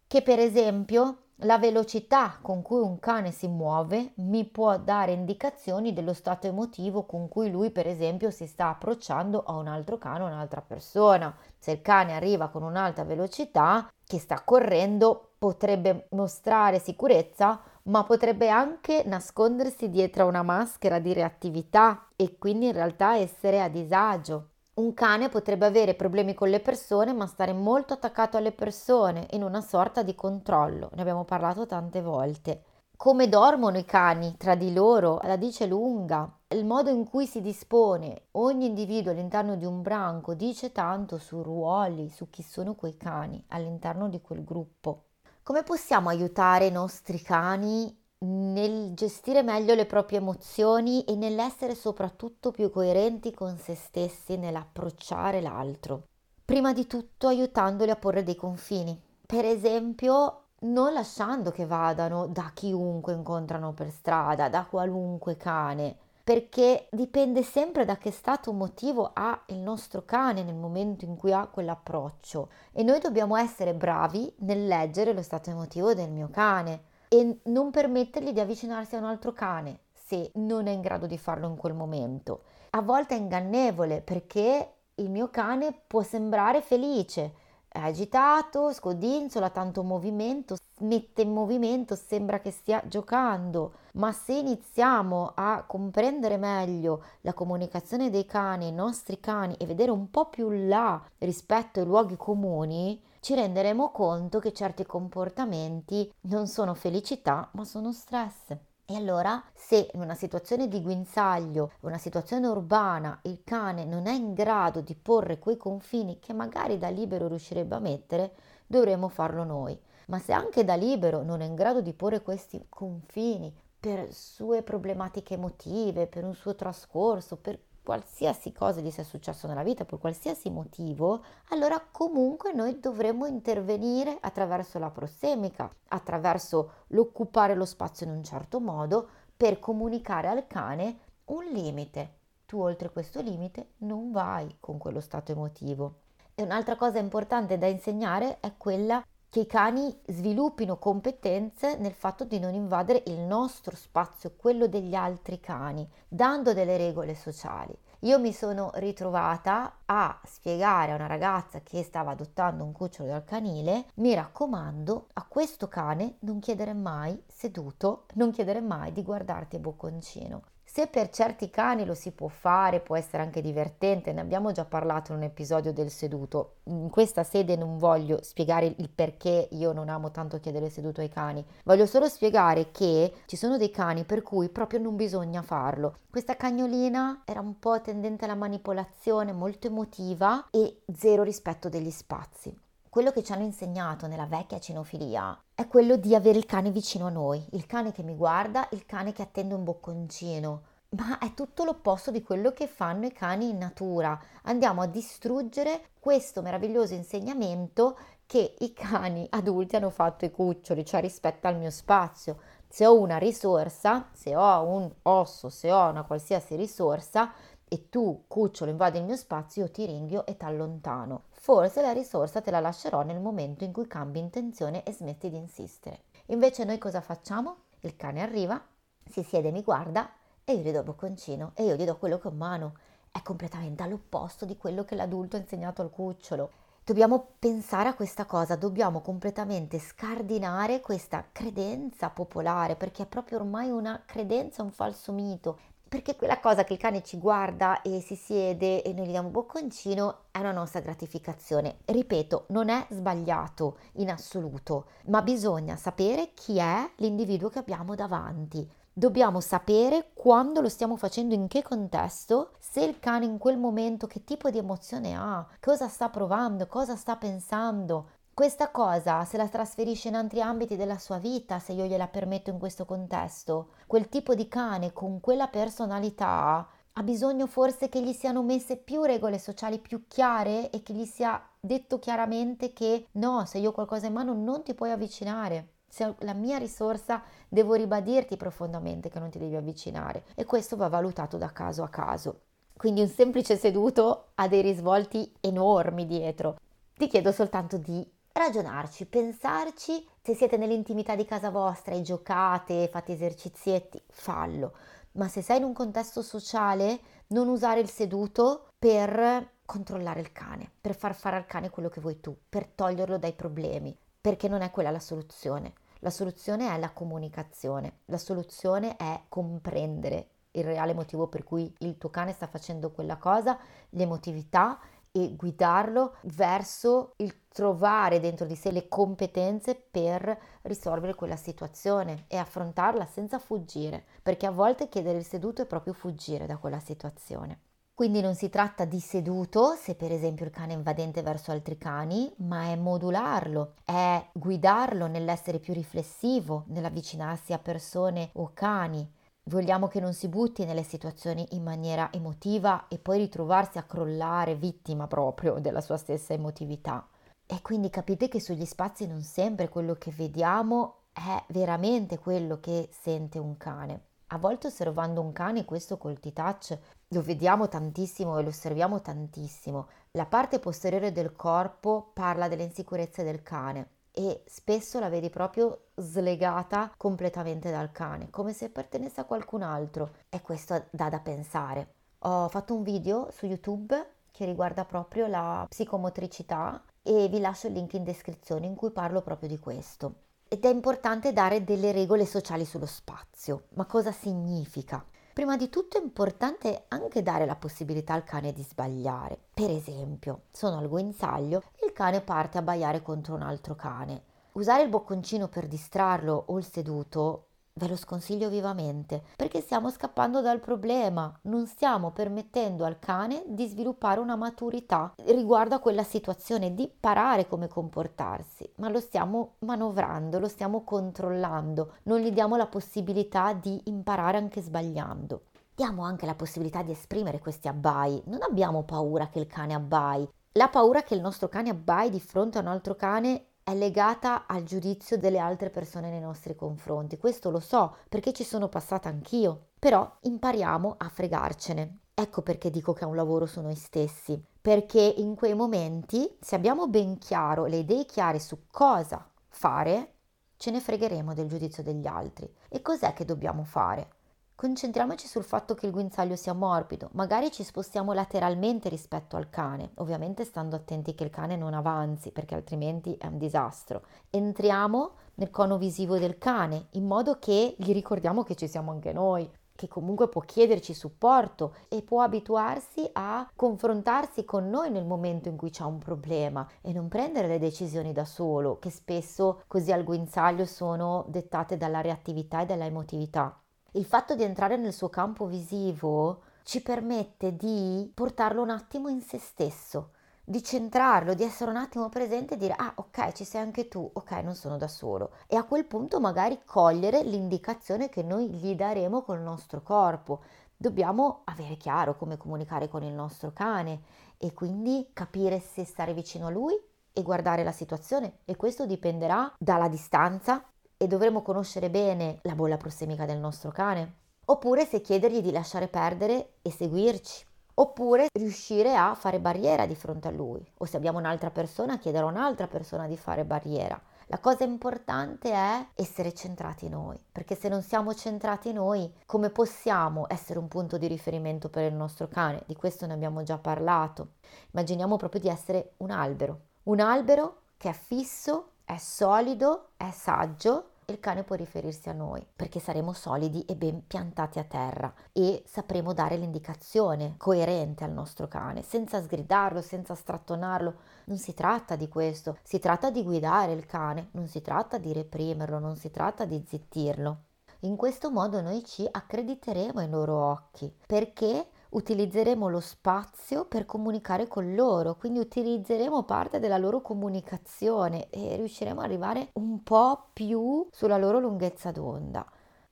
Che 0.09 0.23
per 0.23 0.41
esempio 0.41 1.19
la 1.37 1.57
velocità 1.57 2.41
con 2.43 2.63
cui 2.63 2.81
un 2.81 2.99
cane 2.99 3.31
si 3.31 3.47
muove 3.47 4.15
mi 4.17 4.45
può 4.45 4.77
dare 4.79 5.13
indicazioni 5.13 5.93
dello 5.93 6.15
stato 6.15 6.49
emotivo 6.49 7.07
con 7.07 7.29
cui 7.29 7.49
lui, 7.49 7.71
per 7.71 7.87
esempio, 7.87 8.33
si 8.33 8.49
sta 8.49 8.71
approcciando 8.71 9.45
a 9.47 9.53
un 9.53 9.69
altro 9.69 9.99
cane 9.99 10.25
o 10.25 10.27
un'altra 10.27 10.61
persona. 10.61 11.33
Se 11.57 11.71
il 11.71 11.81
cane 11.81 12.17
arriva 12.17 12.49
con 12.49 12.65
un'alta 12.65 13.05
velocità, 13.05 13.89
che 14.05 14.19
sta 14.19 14.43
correndo, 14.43 15.35
potrebbe 15.39 16.09
mostrare 16.11 16.81
sicurezza, 16.81 17.61
ma 17.85 18.05
potrebbe 18.05 18.49
anche 18.49 19.03
nascondersi 19.07 19.91
dietro 19.91 20.27
una 20.27 20.43
maschera 20.43 20.99
di 20.99 21.13
reattività 21.13 22.09
e 22.17 22.39
quindi 22.39 22.67
in 22.67 22.73
realtà 22.73 23.17
essere 23.17 23.61
a 23.61 23.69
disagio. 23.69 24.51
Un 24.75 24.93
cane 24.95 25.29
potrebbe 25.29 25.67
avere 25.67 25.95
problemi 25.95 26.35
con 26.35 26.49
le 26.49 26.61
persone, 26.61 27.13
ma 27.13 27.27
stare 27.27 27.53
molto 27.53 27.95
attaccato 27.95 28.37
alle 28.37 28.53
persone, 28.53 29.29
in 29.31 29.43
una 29.43 29.61
sorta 29.61 30.03
di 30.03 30.15
controllo. 30.15 30.91
Ne 30.95 31.01
abbiamo 31.03 31.25
parlato 31.25 31.65
tante 31.67 32.01
volte. 32.03 32.65
Come 32.97 33.29
dormono 33.29 33.77
i 33.77 33.85
cani 33.85 34.37
tra 34.37 34.55
di 34.55 34.73
loro, 34.73 35.21
la 35.23 35.37
dice 35.37 35.67
lunga. 35.67 36.41
Il 36.49 36.65
modo 36.65 36.91
in 36.91 37.05
cui 37.05 37.27
si 37.27 37.41
dispone 37.41 38.29
ogni 38.33 38.67
individuo 38.67 39.13
all'interno 39.13 39.57
di 39.57 39.65
un 39.65 39.83
branco 39.83 40.35
dice 40.35 40.73
tanto 40.73 41.19
su 41.19 41.43
ruoli, 41.43 42.09
su 42.09 42.31
chi 42.31 42.43
sono 42.43 42.75
quei 42.75 42.97
cani 42.97 43.45
all'interno 43.49 44.09
di 44.09 44.21
quel 44.21 44.43
gruppo. 44.43 45.05
Come 45.45 45.63
possiamo 45.63 46.09
aiutare 46.09 46.69
i 46.69 46.71
nostri 46.71 47.21
cani 47.21 47.95
nel 48.21 48.95
gestire 48.95 49.43
meglio 49.43 49.75
le 49.75 49.85
proprie 49.85 50.17
emozioni 50.17 51.05
e 51.05 51.17
nell'essere 51.17 51.75
soprattutto 51.75 52.51
più 52.51 52.71
coerenti 52.71 53.31
con 53.35 53.59
se 53.59 53.75
stessi 53.75 54.39
nell'approcciare 54.39 55.43
l'altro. 55.43 56.07
Prima 56.43 56.73
di 56.73 56.87
tutto 56.87 57.27
aiutandoli 57.27 57.91
a 57.91 57.97
porre 57.97 58.23
dei 58.23 58.37
confini. 58.37 58.99
Per 59.27 59.45
esempio, 59.45 60.45
non 60.61 60.95
lasciando 60.95 61.51
che 61.51 61.67
vadano 61.67 62.27
da 62.27 62.51
chiunque 62.55 63.13
incontrano 63.13 63.75
per 63.75 63.91
strada, 63.91 64.49
da 64.49 64.65
qualunque 64.65 65.37
cane, 65.37 65.99
perché 66.25 66.89
dipende 66.91 67.43
sempre 67.43 67.85
da 67.85 67.99
che 67.99 68.11
stato 68.11 68.51
motivo 68.55 69.11
ha 69.13 69.43
il 69.49 69.59
nostro 69.59 70.07
cane 70.07 70.43
nel 70.43 70.55
momento 70.55 71.05
in 71.05 71.17
cui 71.17 71.33
ha 71.33 71.47
quell'approccio 71.47 72.49
e 72.73 72.83
noi 72.83 72.99
dobbiamo 72.99 73.37
essere 73.37 73.75
bravi 73.75 74.35
nel 74.39 74.67
leggere 74.67 75.13
lo 75.13 75.21
stato 75.21 75.51
emotivo 75.51 75.93
del 75.93 76.11
mio 76.11 76.31
cane 76.33 76.85
e 77.09 77.41
non 77.45 77.71
permettergli 77.71 78.33
di 78.33 78.41
avvicinarsi 78.41 78.97
a 78.97 78.99
un 78.99 79.05
altro 79.05 79.33
cane 79.33 79.81
se 79.93 80.31
non 80.37 80.67
è 80.67 80.71
in 80.71 80.81
grado 80.81 81.07
di 81.07 81.19
farlo 81.19 81.47
in 81.47 81.57
quel 81.57 81.75
momento. 81.75 82.45
A 82.71 82.81
volte 82.81 83.15
è 83.15 83.19
ingannevole 83.19 84.01
perché 84.01 84.73
il 84.95 85.11
mio 85.11 85.29
cane 85.29 85.75
può 85.87 86.03
sembrare 86.03 86.63
felice, 86.63 87.35
è 87.69 87.81
agitato, 87.81 88.73
scodinzola, 88.73 89.51
tanto 89.51 89.83
movimento, 89.83 90.57
mette 90.81 91.23
in 91.23 91.33
movimento, 91.33 91.95
sembra 91.97 92.41
che 92.41 92.51
stia 92.51 92.83
giocando, 92.87 93.73
ma 93.95 94.13
se 94.13 94.35
iniziamo 94.35 95.33
a 95.35 95.65
comprendere 95.67 96.37
meglio 96.37 97.05
la 97.21 97.33
comunicazione 97.33 98.11
dei 98.11 98.27
cani, 98.27 98.69
i 98.69 98.73
nostri 98.73 99.21
cani 99.21 99.55
e 99.57 99.67
vedere 99.67 99.91
un 99.91 100.11
po' 100.11 100.29
più 100.29 100.49
là 100.51 101.03
rispetto 101.19 101.81
ai 101.81 101.87
luoghi 101.87 102.17
comuni, 102.17 103.01
ci 103.21 103.35
renderemo 103.35 103.91
conto 103.91 104.39
che 104.39 104.53
certi 104.53 104.85
comportamenti 104.85 106.13
non 106.23 106.47
sono 106.47 106.75
felicità, 106.75 107.49
ma 107.53 107.65
sono 107.65 107.93
stress. 107.93 108.57
E 108.87 108.97
allora, 108.97 109.43
se 109.55 109.89
in 109.95 110.01
una 110.01 110.15
situazione 110.15 110.69
di 110.69 110.83
guinzaglio, 110.83 111.73
una 111.81 111.97
situazione 111.97 112.49
urbana, 112.49 113.19
il 113.23 113.41
cane 113.43 113.87
non 113.87 114.07
è 114.07 114.13
in 114.13 114.35
grado 114.35 114.83
di 114.83 114.95
porre 114.95 115.39
quei 115.39 115.57
confini 115.57 116.19
che 116.19 116.35
magari 116.35 116.77
da 116.77 116.91
libero 116.91 117.29
riuscirebbe 117.29 117.77
a 117.77 117.81
mettere, 117.81 118.35
dovremo 118.67 119.09
farlo 119.09 119.45
noi. 119.45 119.79
Ma 120.09 120.19
se 120.19 120.35
anche 120.35 120.65
da 120.65 120.75
libero 120.75 121.23
non 121.23 121.41
è 121.41 121.47
in 121.47 121.55
grado 121.55 121.81
di 121.81 121.95
porre 121.95 122.21
questi 122.21 122.67
confini 122.69 123.51
per 123.85 124.15
sue 124.15 124.63
problematiche 124.63 125.35
emotive, 125.35 126.07
per 126.07 126.25
un 126.25 126.33
suo 126.35 126.55
trascorso, 126.55 127.37
per 127.37 127.61
qualsiasi 127.83 128.51
cosa 128.51 128.81
gli 128.81 128.91
sia 128.91 129.05
successo 129.05 129.47
nella 129.47 129.63
vita, 129.63 129.85
per 129.85 129.99
qualsiasi 129.99 130.49
motivo, 130.49 131.23
allora 131.51 131.87
comunque 131.91 132.55
noi 132.55 132.81
dovremmo 132.81 133.27
intervenire 133.27 134.17
attraverso 134.23 134.79
la 134.79 134.89
prossemica, 134.89 135.71
attraverso 135.89 136.85
l'occupare 136.89 137.55
lo 137.55 137.67
spazio 137.67 138.07
in 138.07 138.13
un 138.13 138.25
certo 138.25 138.59
modo 138.59 139.07
per 139.37 139.59
comunicare 139.59 140.29
al 140.29 140.47
cane 140.47 141.01
un 141.27 141.45
limite. 141.45 142.21
Tu 142.47 142.59
oltre 142.59 142.91
questo 142.91 143.21
limite 143.21 143.73
non 143.81 144.13
vai 144.13 144.57
con 144.61 144.79
quello 144.79 145.01
stato 145.01 145.33
emotivo. 145.33 145.97
E 146.35 146.43
un'altra 146.43 146.77
cosa 146.77 146.99
importante 147.01 147.59
da 147.59 147.67
insegnare 147.67 148.41
è 148.41 148.55
quella 148.57 149.05
che 149.35 149.41
i 149.41 149.47
cani 149.47 149.93
sviluppino 150.07 150.79
competenze 150.79 151.77
nel 151.77 151.93
fatto 151.93 152.23
di 152.23 152.39
non 152.39 152.55
invadere 152.55 153.03
il 153.07 153.19
nostro 153.19 153.75
spazio, 153.75 154.35
quello 154.37 154.69
degli 154.69 154.95
altri 154.95 155.41
cani, 155.41 155.85
dando 156.07 156.55
delle 156.55 156.77
regole 156.77 157.17
sociali. 157.17 157.77
Io 158.03 158.21
mi 158.21 158.33
sono 158.33 158.71
ritrovata 158.75 159.79
a 159.87 160.21
spiegare 160.23 160.93
a 160.93 160.95
una 160.95 161.09
ragazza 161.09 161.63
che 161.65 161.83
stava 161.83 162.13
adottando 162.13 162.63
un 162.63 162.71
cucciolo 162.71 163.09
dal 163.09 163.25
canile, 163.25 163.87
mi 163.95 164.15
raccomando, 164.15 165.09
a 165.15 165.27
questo 165.27 165.67
cane 165.67 166.19
non 166.21 166.39
chiedere 166.39 166.73
mai 166.73 167.21
seduto, 167.27 168.05
non 168.15 168.31
chiedere 168.31 168.61
mai 168.61 168.93
di 168.93 169.03
guardarti 169.03 169.57
a 169.57 169.59
bocconcino 169.59 170.43
Se 170.77 170.89
per 170.89 171.09
certi 171.11 171.51
cani 171.51 171.85
lo 171.85 171.95
si 171.95 172.11
può 172.11 172.27
fare, 172.27 172.81
può 172.81 172.97
essere 172.97 173.23
anche 173.23 173.41
divertente, 173.41 174.13
ne 174.13 174.21
abbiamo 174.21 174.51
già 174.51 174.65
parlato 174.65 175.13
in 175.13 175.19
un 175.19 175.23
episodio 175.23 175.73
del 175.73 175.89
seduto. 175.89 176.57
In 176.65 176.91
questa 176.91 177.23
sede 177.23 177.55
non 177.55 177.79
voglio 177.79 178.19
spiegare 178.25 178.75
il 178.79 178.91
perché 178.91 179.47
io 179.53 179.71
non 179.71 179.89
amo 179.89 180.11
tanto 180.11 180.41
chiedere 180.41 180.71
seduto 180.71 181.01
ai 181.01 181.09
cani, 181.09 181.47
voglio 181.63 181.87
solo 181.87 182.09
spiegare 182.09 182.73
che 182.73 183.13
ci 183.27 183.37
sono 183.37 183.57
dei 183.57 183.71
cani 183.71 184.03
per 184.03 184.23
cui 184.23 184.49
proprio 184.49 184.81
non 184.81 184.97
bisogna 184.97 185.43
farlo. 185.43 185.99
Questa 186.11 186.35
cagnolina 186.35 187.23
era 187.25 187.39
un 187.39 187.57
po' 187.61 187.81
tendente 187.81 188.25
alla 188.25 188.35
manipolazione, 188.35 189.31
molto 189.31 189.69
emotiva 189.69 190.49
e 190.51 190.83
zero 190.93 191.23
rispetto 191.23 191.69
degli 191.69 191.91
spazi 191.91 192.53
quello 192.95 193.11
che 193.11 193.25
ci 193.25 193.33
hanno 193.33 193.43
insegnato 193.43 194.07
nella 194.07 194.27
vecchia 194.27 194.61
cinofilia 194.61 195.37
è 195.53 195.67
quello 195.67 195.97
di 195.97 196.15
avere 196.15 196.39
il 196.39 196.47
cane 196.47 196.71
vicino 196.71 197.07
a 197.09 197.11
noi, 197.11 197.45
il 197.51 197.67
cane 197.67 197.91
che 197.91 198.05
mi 198.05 198.15
guarda, 198.15 198.69
il 198.71 198.87
cane 198.87 199.13
che 199.13 199.23
attende 199.23 199.53
un 199.53 199.65
bocconcino. 199.65 200.63
Ma 200.91 201.19
è 201.19 201.35
tutto 201.35 201.65
l'opposto 201.65 202.13
di 202.13 202.23
quello 202.23 202.53
che 202.53 202.69
fanno 202.69 203.07
i 203.07 203.13
cani 203.13 203.49
in 203.49 203.59
natura. 203.59 204.17
Andiamo 204.43 204.81
a 204.81 204.87
distruggere 204.87 205.87
questo 205.99 206.41
meraviglioso 206.41 206.95
insegnamento 206.95 207.99
che 208.27 208.55
i 208.61 208.73
cani 208.73 209.27
adulti 209.31 209.75
hanno 209.75 209.91
fatto 209.91 210.25
ai 210.25 210.31
cuccioli, 210.31 210.85
cioè 210.85 211.01
rispetto 211.01 211.49
al 211.49 211.57
mio 211.57 211.71
spazio. 211.71 212.39
Se 212.69 212.87
ho 212.87 212.97
una 212.97 213.19
risorsa, 213.19 214.09
se 214.13 214.37
ho 214.37 214.63
un 214.69 214.89
osso, 215.03 215.49
se 215.49 215.73
ho 215.73 215.89
una 215.89 216.05
qualsiasi 216.05 216.55
risorsa, 216.55 217.33
e 217.75 217.89
tu, 217.89 218.27
cucciolo, 218.29 218.71
invadi 218.71 218.99
il 218.99 219.05
mio 219.05 219.17
spazio, 219.17 219.65
io 219.65 219.71
ti 219.73 219.85
ringhio 219.85 220.25
e 220.27 220.37
ti 220.37 220.45
allontano. 220.45 221.25
Forse 221.31 221.83
la 221.83 221.91
risorsa 221.91 222.41
te 222.41 222.53
la 222.53 222.61
lascerò 222.61 223.03
nel 223.03 223.19
momento 223.19 223.65
in 223.65 223.73
cui 223.73 223.89
cambi 223.89 224.21
intenzione 224.21 224.85
e 224.85 224.93
smetti 224.93 225.29
di 225.29 225.37
insistere. 225.37 226.05
Invece 226.27 226.63
noi 226.63 226.79
cosa 226.79 227.01
facciamo? 227.01 227.57
Il 227.81 227.97
cane 227.97 228.23
arriva, 228.23 228.65
si 229.11 229.25
siede 229.25 229.51
mi 229.51 229.63
guarda 229.63 230.09
e 230.45 230.53
io 230.53 230.63
gli 230.63 230.71
do 230.71 230.79
il 230.79 230.85
bocconcino 230.85 231.51
e 231.55 231.65
io 231.65 231.75
gli 231.75 231.85
do 231.85 231.97
quello 231.97 232.19
che 232.19 232.29
ho 232.29 232.31
in 232.31 232.37
mano. 232.37 232.75
È 233.11 233.21
completamente 233.23 233.83
all'opposto 233.83 234.45
di 234.45 234.57
quello 234.57 234.85
che 234.85 234.95
l'adulto 234.95 235.35
ha 235.35 235.41
insegnato 235.41 235.83
al 235.83 235.91
cucciolo. 235.91 236.51
Dobbiamo 236.85 237.27
pensare 237.41 237.89
a 237.89 237.95
questa 237.95 238.25
cosa, 238.25 238.55
dobbiamo 238.55 239.01
completamente 239.01 239.81
scardinare 239.81 240.81
questa 240.81 241.25
credenza 241.33 242.11
popolare, 242.11 242.77
perché 242.77 243.03
è 243.03 243.07
proprio 243.07 243.39
ormai 243.39 243.71
una 243.71 244.03
credenza, 244.07 244.63
un 244.63 244.71
falso 244.71 245.11
mito 245.11 245.59
perché 245.95 246.17
quella 246.17 246.41
cosa 246.41 246.65
che 246.65 246.73
il 246.73 246.79
cane 246.81 247.05
ci 247.05 247.19
guarda 247.19 247.81
e 247.81 248.01
si 248.01 248.17
siede 248.17 248.83
e 248.83 248.93
noi 248.93 249.07
gli 249.07 249.11
diamo 249.11 249.29
un 249.29 249.33
bocconcino 249.33 250.23
è 250.33 250.41
una 250.41 250.51
nostra 250.51 250.81
gratificazione. 250.81 251.77
Ripeto, 251.85 252.47
non 252.49 252.69
è 252.69 252.85
sbagliato 252.91 253.79
in 253.99 254.11
assoluto, 254.11 254.87
ma 255.05 255.23
bisogna 255.23 255.77
sapere 255.77 256.31
chi 256.35 256.59
è 256.59 256.91
l'individuo 256.97 257.49
che 257.49 257.61
abbiamo 257.61 257.95
davanti. 257.95 258.69
Dobbiamo 258.93 259.39
sapere 259.39 260.11
quando 260.15 260.61
lo 260.61 260.69
stiamo 260.69 260.97
facendo, 260.97 261.33
in 261.33 261.47
che 261.47 261.63
contesto, 261.63 262.55
se 262.59 262.83
il 262.83 262.99
cane 262.99 263.27
in 263.27 263.39
quel 263.39 263.57
momento 263.57 264.09
che 264.09 264.25
tipo 264.25 264.51
di 264.51 264.59
emozione 264.59 265.15
ha, 265.15 265.47
cosa 265.61 265.87
sta 265.87 266.09
provando, 266.09 266.67
cosa 266.67 266.97
sta 266.97 267.15
pensando. 267.15 268.09
Questa 268.35 268.73
cosa 268.73 269.25
se 269.25 269.37
la 269.37 269.47
trasferisce 269.47 270.09
in 270.09 270.17
altri 270.17 270.41
ambiti 270.41 270.75
della 270.75 270.99
sua 270.99 271.19
vita, 271.19 271.61
se 271.61 271.71
io 271.73 271.85
gliela 271.85 272.09
permetto 272.09 272.51
in 272.51 272.59
questo 272.59 272.85
contesto. 272.85 273.75
Quel 273.87 274.09
tipo 274.09 274.35
di 274.35 274.49
cane 274.49 274.93
con 274.93 275.21
quella 275.21 275.47
personalità 275.47 276.67
ha 276.95 277.03
bisogno 277.05 277.47
forse 277.47 277.89
che 277.89 278.03
gli 278.03 278.13
siano 278.13 278.43
messe 278.43 278.77
più 278.77 279.05
regole 279.05 279.39
sociali 279.39 279.79
più 279.79 280.09
chiare 280.09 280.69
e 280.71 280.83
che 280.83 280.93
gli 280.95 281.05
sia 281.05 281.41
detto 281.61 282.01
chiaramente 282.01 282.73
che 282.73 283.07
no, 283.13 283.45
se 283.45 283.59
io 283.59 283.69
ho 283.69 283.73
qualcosa 283.73 284.09
in 284.09 284.15
mano 284.15 284.35
non 284.35 284.65
ti 284.65 284.75
puoi 284.75 284.91
avvicinare. 284.91 285.75
Se 285.89 286.05
ho 286.05 286.17
la 286.21 286.35
mia 286.35 286.59
risorsa 286.59 287.23
devo 287.49 287.75
ribadirti 287.75 288.37
profondamente 288.37 289.11
che 289.11 289.21
non 289.21 289.31
ti 289.31 289.39
devi 289.39 289.55
avvicinare 289.55 290.25
e 290.35 290.45
questo 290.45 290.75
va 290.75 290.89
valutato 290.89 291.37
da 291.37 291.53
caso 291.53 291.85
a 291.85 291.89
caso. 291.89 292.41
Quindi 292.77 293.01
un 293.01 293.09
semplice 293.09 293.57
seduto 293.57 294.31
ha 294.35 294.49
dei 294.49 294.61
risvolti 294.61 295.33
enormi 295.39 296.05
dietro. 296.05 296.57
Ti 296.97 297.09
chiedo 297.09 297.33
soltanto 297.33 297.77
di 297.77 298.09
ragionarci, 298.35 299.07
pensarci, 299.07 300.07
se 300.21 300.35
siete 300.35 300.57
nell'intimità 300.57 301.15
di 301.15 301.25
casa 301.25 301.51
vostra 301.51 301.95
e 301.95 302.03
giocate, 302.03 302.89
fate 302.89 303.13
esercizietti, 303.13 304.03
fallo, 304.09 304.75
ma 305.13 305.29
se 305.29 305.41
sei 305.41 305.59
in 305.59 305.65
un 305.65 305.73
contesto 305.73 306.21
sociale, 306.21 306.99
non 307.29 307.49
usare 307.49 307.81
il 307.81 307.89
seduto 307.89 308.69
per 308.79 309.53
controllare 309.65 310.21
il 310.21 310.33
cane, 310.33 310.71
per 310.81 310.97
far 310.97 311.15
fare 311.15 311.37
al 311.37 311.47
cane 311.47 311.71
quello 311.71 311.89
che 311.89 312.01
vuoi 312.01 312.21
tu, 312.21 312.37
per 312.49 312.67
toglierlo 312.67 313.19
dai 313.19 313.33
problemi, 313.33 313.97
perché 314.21 314.49
non 314.49 314.63
è 314.63 314.71
quella 314.71 314.91
la 314.91 315.01
soluzione. 315.01 315.75
La 316.01 316.11
soluzione 316.11 316.71
è 316.75 316.79
la 316.79 316.91
comunicazione, 316.91 318.01
la 318.07 318.19
soluzione 318.19 318.97
è 318.97 319.23
comprendere 319.29 320.29
il 320.51 320.65
reale 320.65 320.93
motivo 320.93 321.29
per 321.29 321.45
cui 321.45 321.73
il 321.79 321.97
tuo 321.99 322.11
cane 322.11 322.33
sta 322.33 322.47
facendo 322.47 322.91
quella 322.91 323.17
cosa, 323.17 323.59
l'emotività 323.91 324.79
e 325.17 325.37
guidarlo 325.37 326.17
verso 326.23 327.13
il 327.19 327.47
trovare 327.47 328.19
dentro 328.19 328.47
di 328.47 328.57
sé 328.57 328.73
le 328.73 328.89
competenze 328.89 329.77
per 329.77 330.37
risolvere 330.63 331.15
quella 331.15 331.37
situazione 331.37 332.25
e 332.27 332.37
affrontarla 332.37 333.07
senza 333.07 333.39
fuggire, 333.39 334.05
perché 334.23 334.47
a 334.47 334.51
volte 334.51 334.89
chiedere 334.89 335.19
il 335.19 335.25
seduto 335.25 335.63
è 335.63 335.67
proprio 335.67 335.93
fuggire 335.93 336.47
da 336.47 336.57
quella 336.57 336.81
situazione. 336.81 337.61
Quindi 337.95 338.21
non 338.21 338.35
si 338.35 338.49
tratta 338.49 338.85
di 338.85 338.99
seduto, 338.99 339.77
se 339.77 339.95
per 339.95 340.11
esempio 340.11 340.45
il 340.45 340.51
cane 340.51 340.73
è 340.73 340.77
invadente 340.77 341.23
verso 341.23 341.53
altri 341.53 341.79
cani, 341.79 342.35
ma 342.39 342.65
è 342.65 342.75
modularlo, 342.75 343.75
è 343.85 344.31
guidarlo 344.33 345.07
nell'essere 345.07 345.61
più 345.61 345.73
riflessivo, 345.75 346.65
nell'avvicinarsi 346.67 347.53
a 347.53 347.61
persone 347.61 348.31
o 348.33 348.51
cani, 348.53 349.09
Vogliamo 349.47 349.89
che 349.89 350.01
non 350.01 350.15
si 350.15 350.29
butti 350.29 350.65
nelle 350.65 350.83
situazioni 350.83 351.47
in 351.51 351.63
maniera 351.63 352.11
emotiva 352.11 352.89
e 352.89 352.99
poi 352.99 353.19
ritrovarsi 353.19 353.77
a 353.77 353.83
crollare 353.83 354.55
vittima 354.55 355.07
proprio 355.07 355.59
della 355.59 355.83
sua 355.83 355.99
stessa 355.99 356.33
emotività. 356.33 357.07
E 357.45 357.61
quindi 357.61 357.91
capite 357.91 358.29
che 358.29 358.41
sugli 358.41 358.65
spazi 358.65 359.07
non 359.07 359.21
sempre 359.21 359.69
quello 359.69 359.97
che 359.97 360.11
vediamo 360.13 361.01
è 361.13 361.45
veramente 361.49 362.19
quello 362.19 362.59
che 362.59 362.89
sente 362.91 363.39
un 363.39 363.59
cane. 363.59 364.01
A 364.29 364.39
volte 364.39 364.69
osservando 364.69 365.21
un 365.21 365.33
cane, 365.33 365.67
questo 365.67 365.99
col 365.99 366.19
T-Touch 366.19 366.79
lo 367.09 367.21
vediamo 367.21 367.69
tantissimo 367.69 368.39
e 368.39 368.43
lo 368.43 368.49
osserviamo 368.49 369.03
tantissimo. 369.03 369.89
La 370.13 370.25
parte 370.25 370.59
posteriore 370.59 371.13
del 371.13 371.37
corpo 371.37 372.13
parla 372.15 372.49
delle 372.49 372.63
insicurezze 372.63 373.23
del 373.23 373.43
cane 373.43 373.94
e 374.17 374.45
spesso 374.47 375.01
la 375.01 375.09
vedi 375.09 375.29
proprio 375.29 375.87
slegata 375.97 376.93
completamente 376.97 377.73
dal 377.73 377.91
cane, 377.91 378.31
come 378.31 378.53
se 378.53 378.67
appartenesse 378.67 379.21
a 379.21 379.25
qualcun 379.25 379.63
altro 379.63 380.15
e 380.29 380.41
questo 380.41 380.85
dà 380.91 381.09
da 381.09 381.19
pensare. 381.19 381.95
Ho 382.21 382.49
fatto 382.49 382.75
un 382.75 382.85
video 382.85 383.29
su 383.33 383.47
YouTube 383.47 384.13
che 384.31 384.45
riguarda 384.45 384.85
proprio 384.85 385.27
la 385.27 385.67
psicomotricità 385.69 386.83
e 387.03 387.29
vi 387.29 387.41
lascio 387.41 387.67
il 387.67 387.73
link 387.73 387.93
in 387.95 388.05
descrizione 388.05 388.67
in 388.67 388.77
cui 388.77 388.93
parlo 388.93 389.21
proprio 389.21 389.49
di 389.49 389.59
questo. 389.59 390.15
Ed 390.49 390.65
è 390.65 390.69
importante 390.69 391.33
dare 391.33 391.65
delle 391.65 391.91
regole 391.91 392.25
sociali 392.25 392.65
sullo 392.65 392.87
spazio. 392.87 393.65
Ma 393.75 393.85
cosa 393.87 394.13
significa? 394.13 395.05
Prima 395.35 395.57
di 395.57 395.69
tutto 395.69 395.99
è 395.99 396.01
importante 396.01 396.85
anche 396.87 397.21
dare 397.21 397.45
la 397.45 397.57
possibilità 397.57 398.15
al 398.15 398.23
cane 398.23 398.53
di 398.53 398.63
sbagliare. 398.63 399.37
Per 399.53 399.69
esempio, 399.69 400.43
sono 400.53 400.79
al 400.79 400.89
guinzaglio 400.89 401.65
e 401.75 401.87
il 401.87 401.93
cane 401.93 402.21
parte 402.21 402.59
a 402.59 402.63
baiare 402.63 403.03
contro 403.03 403.35
un 403.35 403.43
altro 403.43 403.75
cane. 403.75 404.23
Usare 404.53 404.85
il 404.85 404.89
bocconcino 404.89 405.49
per 405.49 405.67
distrarlo 405.67 406.45
o 406.47 406.57
il 406.57 406.65
seduto 406.65 407.47
Ve 407.77 407.89
lo 407.89 407.97
sconsiglio 407.97 408.49
vivamente 408.51 409.21
perché 409.35 409.61
stiamo 409.61 409.91
scappando 409.91 410.41
dal 410.41 410.61
problema, 410.61 411.37
non 411.43 411.67
stiamo 411.67 412.13
permettendo 412.13 412.85
al 412.85 413.01
cane 413.01 413.43
di 413.49 413.67
sviluppare 413.67 414.21
una 414.21 414.37
maturità 414.37 415.13
riguardo 415.25 415.75
a 415.75 415.81
quella 415.81 416.05
situazione, 416.05 416.73
di 416.73 416.85
imparare 416.85 417.49
come 417.49 417.67
comportarsi, 417.67 418.71
ma 418.77 418.89
lo 418.89 419.01
stiamo 419.01 419.55
manovrando, 419.61 420.39
lo 420.39 420.47
stiamo 420.47 420.85
controllando, 420.85 421.95
non 422.05 422.21
gli 422.21 422.31
diamo 422.31 422.55
la 422.55 422.69
possibilità 422.69 423.53
di 423.55 423.81
imparare 423.87 424.39
anche 424.39 424.61
sbagliando. 424.61 425.47
Diamo 425.75 426.05
anche 426.05 426.27
la 426.27 426.37
possibilità 426.37 426.85
di 426.85 426.93
esprimere 426.93 427.41
questi 427.41 427.67
abbai, 427.67 428.23
non 428.27 428.43
abbiamo 428.43 428.85
paura 428.85 429.27
che 429.27 429.41
il 429.41 429.49
cane 429.49 429.75
abbai. 429.75 430.29
La 430.53 430.69
paura 430.69 431.03
che 431.03 431.17
il 431.17 431.21
nostro 431.21 431.49
cane 431.49 431.71
abbai 431.71 432.11
di 432.11 432.21
fronte 432.21 432.59
a 432.59 432.61
un 432.61 432.69
altro 432.69 432.95
cane 432.95 433.47
è 433.65 433.75
legata 433.75 434.47
al 434.47 434.63
giudizio 434.63 435.17
delle 435.17 435.39
altre 435.39 435.71
persone 435.71 436.11
nei 436.11 436.21
nostri 436.21 436.55
confronti. 436.55 437.17
Questo 437.17 437.51
lo 437.51 437.61
so 437.61 437.97
perché 438.11 438.35
ci 438.35 438.45
sono 438.45 438.69
passata 438.69 439.09
anch'io, 439.09 439.69
però 439.79 440.19
impariamo 440.21 440.97
a 440.99 441.09
fregarcene. 441.09 442.01
Ecco 442.13 442.43
perché 442.43 442.71
dico 442.71 442.93
che 442.93 443.05
è 443.05 443.09
un 443.09 443.17
lavoro 443.17 443.47
su 443.47 443.63
noi 443.63 443.75
stessi, 443.75 444.41
perché 444.61 445.01
in 445.01 445.35
quei 445.35 445.55
momenti, 445.55 446.37
se 446.41 446.55
abbiamo 446.55 446.87
ben 446.89 447.19
chiaro, 447.19 447.65
le 447.65 447.79
idee 447.79 448.05
chiare 448.05 448.39
su 448.39 448.67
cosa 448.71 449.27
fare, 449.49 450.13
ce 450.59 450.71
ne 450.71 450.81
fregheremo 450.81 451.33
del 451.33 451.49
giudizio 451.49 451.83
degli 451.83 452.07
altri. 452.07 452.49
E 452.69 452.83
cos'è 452.83 453.15
che 453.15 453.25
dobbiamo 453.25 453.65
fare? 453.65 454.11
Concentriamoci 454.57 455.27
sul 455.27 455.43
fatto 455.43 455.75
che 455.75 455.87
il 455.87 455.93
guinzaglio 455.93 456.37
sia 456.37 456.53
morbido, 456.53 457.11
magari 457.13 457.51
ci 457.51 457.65
spostiamo 457.65 458.13
lateralmente 458.13 458.89
rispetto 458.89 459.37
al 459.37 459.51
cane, 459.51 459.91
ovviamente 459.97 460.45
stando 460.45 460.77
attenti 460.77 461.15
che 461.15 461.25
il 461.25 461.31
cane 461.31 461.57
non 461.57 461.75
avanzi 461.75 462.31
perché 462.31 462.55
altrimenti 462.55 463.17
è 463.17 463.27
un 463.27 463.37
disastro. 463.37 464.05
Entriamo 464.31 465.11
nel 465.35 465.51
cono 465.51 465.77
visivo 465.77 466.19
del 466.19 466.39
cane 466.39 466.87
in 466.93 467.05
modo 467.05 467.39
che 467.41 467.75
gli 467.77 467.93
ricordiamo 467.93 468.45
che 468.45 468.55
ci 468.55 468.69
siamo 468.69 468.93
anche 468.93 469.13
noi. 469.13 469.51
che 469.77 469.89
comunque 469.89 470.29
può 470.29 470.41
chiederci 470.41 470.95
supporto 470.95 471.75
e 471.89 472.03
può 472.03 472.23
abituarsi 472.23 473.09
a 473.15 473.51
confrontarsi 473.57 474.45
con 474.45 474.71
noi 474.71 474.91
nel 474.91 475.05
momento 475.05 475.49
in 475.49 475.57
cui 475.57 475.71
c'è 475.71 475.83
un 475.83 475.99
problema 475.99 476.67
e 476.81 476.93
non 476.93 477.09
prendere 477.09 477.49
le 477.49 477.59
decisioni 477.59 478.13
da 478.13 478.25
solo, 478.25 478.79
che 478.79 478.91
spesso 478.91 479.63
così 479.67 479.91
al 479.91 480.05
guinzaglio 480.05 480.65
sono 480.65 481.25
dettate 481.29 481.77
dalla 481.77 482.01
reattività 482.01 482.63
e 482.63 482.67
dalla 482.67 482.85
emotività. 482.85 483.59
Il 483.97 484.07
fatto 484.07 484.35
di 484.35 484.43
entrare 484.43 484.77
nel 484.77 484.93
suo 484.93 485.09
campo 485.09 485.47
visivo 485.47 486.43
ci 486.65 486.83
permette 486.83 487.55
di 487.55 488.11
portarlo 488.13 488.61
un 488.61 488.71
attimo 488.71 489.09
in 489.09 489.21
se 489.21 489.39
stesso, 489.39 490.11
di 490.45 490.65
centrarlo, 490.65 491.35
di 491.35 491.45
essere 491.45 491.71
un 491.71 491.77
attimo 491.77 492.09
presente 492.09 492.55
e 492.55 492.57
dire 492.57 492.75
ah 492.77 492.93
ok 492.97 493.31
ci 493.31 493.45
sei 493.45 493.61
anche 493.61 493.87
tu, 493.87 494.11
ok 494.13 494.33
non 494.43 494.57
sono 494.57 494.79
da 494.79 494.89
solo 494.89 495.35
e 495.47 495.55
a 495.55 495.63
quel 495.63 495.85
punto 495.85 496.19
magari 496.19 496.59
cogliere 496.65 497.23
l'indicazione 497.23 498.09
che 498.09 498.25
noi 498.25 498.49
gli 498.51 498.75
daremo 498.75 499.23
col 499.23 499.41
nostro 499.41 499.81
corpo. 499.81 500.41
Dobbiamo 500.77 501.43
avere 501.45 501.77
chiaro 501.77 502.17
come 502.17 502.37
comunicare 502.37 502.89
con 502.89 503.05
il 503.05 503.13
nostro 503.13 503.53
cane 503.53 504.03
e 504.39 504.53
quindi 504.53 505.11
capire 505.13 505.61
se 505.61 505.85
stare 505.85 506.15
vicino 506.15 506.49
a 506.49 506.51
lui 506.51 506.75
e 507.13 507.23
guardare 507.23 507.63
la 507.63 507.71
situazione 507.71 508.39
e 508.45 508.57
questo 508.57 508.87
dipenderà 508.87 509.55
dalla 509.57 509.87
distanza 509.87 510.65
e 511.05 511.07
dovremo 511.07 511.43
conoscere 511.43 511.91
bene 511.91 512.39
la 512.43 512.55
bolla 512.55 512.77
prossemica 512.77 513.27
del 513.27 513.39
nostro 513.39 513.71
cane 513.71 514.23
oppure 514.47 514.87
se 514.87 515.01
chiedergli 515.01 515.41
di 515.41 515.53
lasciare 515.53 515.89
perdere 515.89 516.55
e 516.63 516.71
seguirci 516.71 517.47
oppure 517.75 518.29
riuscire 518.33 518.95
a 518.95 519.15
fare 519.15 519.41
barriera 519.41 519.87
di 519.87 519.95
fronte 519.95 520.29
a 520.29 520.31
lui 520.31 520.65
o 520.79 520.85
se 520.85 520.97
abbiamo 520.97 521.19
un'altra 521.19 521.51
persona 521.51 521.99
chiedere 521.99 522.25
a 522.25 522.29
un'altra 522.29 522.67
persona 522.69 523.07
di 523.07 523.17
fare 523.17 523.45
barriera. 523.45 524.01
La 524.29 524.39
cosa 524.39 524.65
importante 524.65 525.53
è 525.53 525.87
essere 525.95 526.33
centrati 526.33 526.89
noi, 526.89 527.23
perché 527.31 527.55
se 527.55 527.69
non 527.69 527.83
siamo 527.83 528.15
centrati 528.15 528.73
noi, 528.73 529.13
come 529.27 529.51
possiamo 529.51 530.25
essere 530.31 530.59
un 530.59 530.67
punto 530.67 530.97
di 530.97 531.07
riferimento 531.07 531.69
per 531.69 531.85
il 531.85 531.95
nostro 531.95 532.27
cane? 532.29 532.63
Di 532.65 532.75
questo 532.75 533.05
ne 533.07 533.13
abbiamo 533.13 533.43
già 533.43 533.59
parlato. 533.59 534.37
Immaginiamo 534.73 535.17
proprio 535.17 535.43
di 535.43 535.49
essere 535.49 535.93
un 535.99 536.11
albero, 536.11 536.61
un 536.85 537.01
albero 537.01 537.59
che 537.77 537.91
è 537.91 537.93
fisso, 537.93 538.71
è 538.87 538.97
solido, 538.97 539.89
è 539.99 540.11
saggio 540.11 540.93
il 541.07 541.21
cane 541.21 541.45
può 541.45 541.55
riferirsi 541.57 542.09
a 542.09 542.13
noi 542.13 542.45
perché 542.55 542.81
saremo 542.81 543.13
solidi 543.13 543.65
e 543.65 543.77
ben 543.77 544.07
piantati 544.07 544.59
a 544.59 544.65
terra 544.65 545.13
e 545.33 545.63
sapremo 545.67 546.13
dare 546.13 546.37
l'indicazione 546.37 547.35
coerente 547.37 548.05
al 548.05 548.13
nostro 548.13 548.49
cane 548.49 548.83
senza 548.83 549.21
sgridarlo, 549.21 549.81
senza 549.81 550.15
strattonarlo. 550.15 550.95
Non 551.27 551.39
si 551.39 551.55
tratta 551.55 551.97
di 551.97 552.09
questo, 552.09 552.59
si 552.63 552.79
tratta 552.79 553.11
di 553.11 553.23
guidare 553.23 553.73
il 553.73 553.87
cane, 553.87 554.29
non 554.33 554.47
si 554.47 554.63
tratta 554.63 554.99
di 554.99 555.13
reprimerlo, 555.13 555.79
non 555.79 555.97
si 555.97 556.11
tratta 556.11 556.45
di 556.45 556.65
zittirlo. 556.67 557.39
In 557.81 557.97
questo 557.97 558.31
modo 558.31 558.63
noi 558.63 558.83
ci 558.85 559.07
accrediteremo 559.11 560.01
ai 560.01 560.09
loro 560.09 560.37
occhi 560.37 560.91
perché 561.07 561.69
utilizzeremo 561.95 562.69
lo 562.69 562.81
spazio 562.81 563.67
per 563.67 563.87
comunicare 563.87 564.49
con 564.49 564.75
loro, 564.75 565.15
quindi 565.15 565.39
utilizzeremo 565.39 566.25
parte 566.25 566.59
della 566.59 566.77
loro 566.77 567.01
comunicazione 567.01 568.29
e 568.31 568.57
riusciremo 568.57 569.01
ad 569.01 569.07
arrivare 569.07 569.51
un 569.55 569.83
po' 569.83 570.27
più 570.33 570.87
sulla 570.91 571.17
loro 571.17 571.39
lunghezza 571.39 571.93
d'onda. 571.93 572.45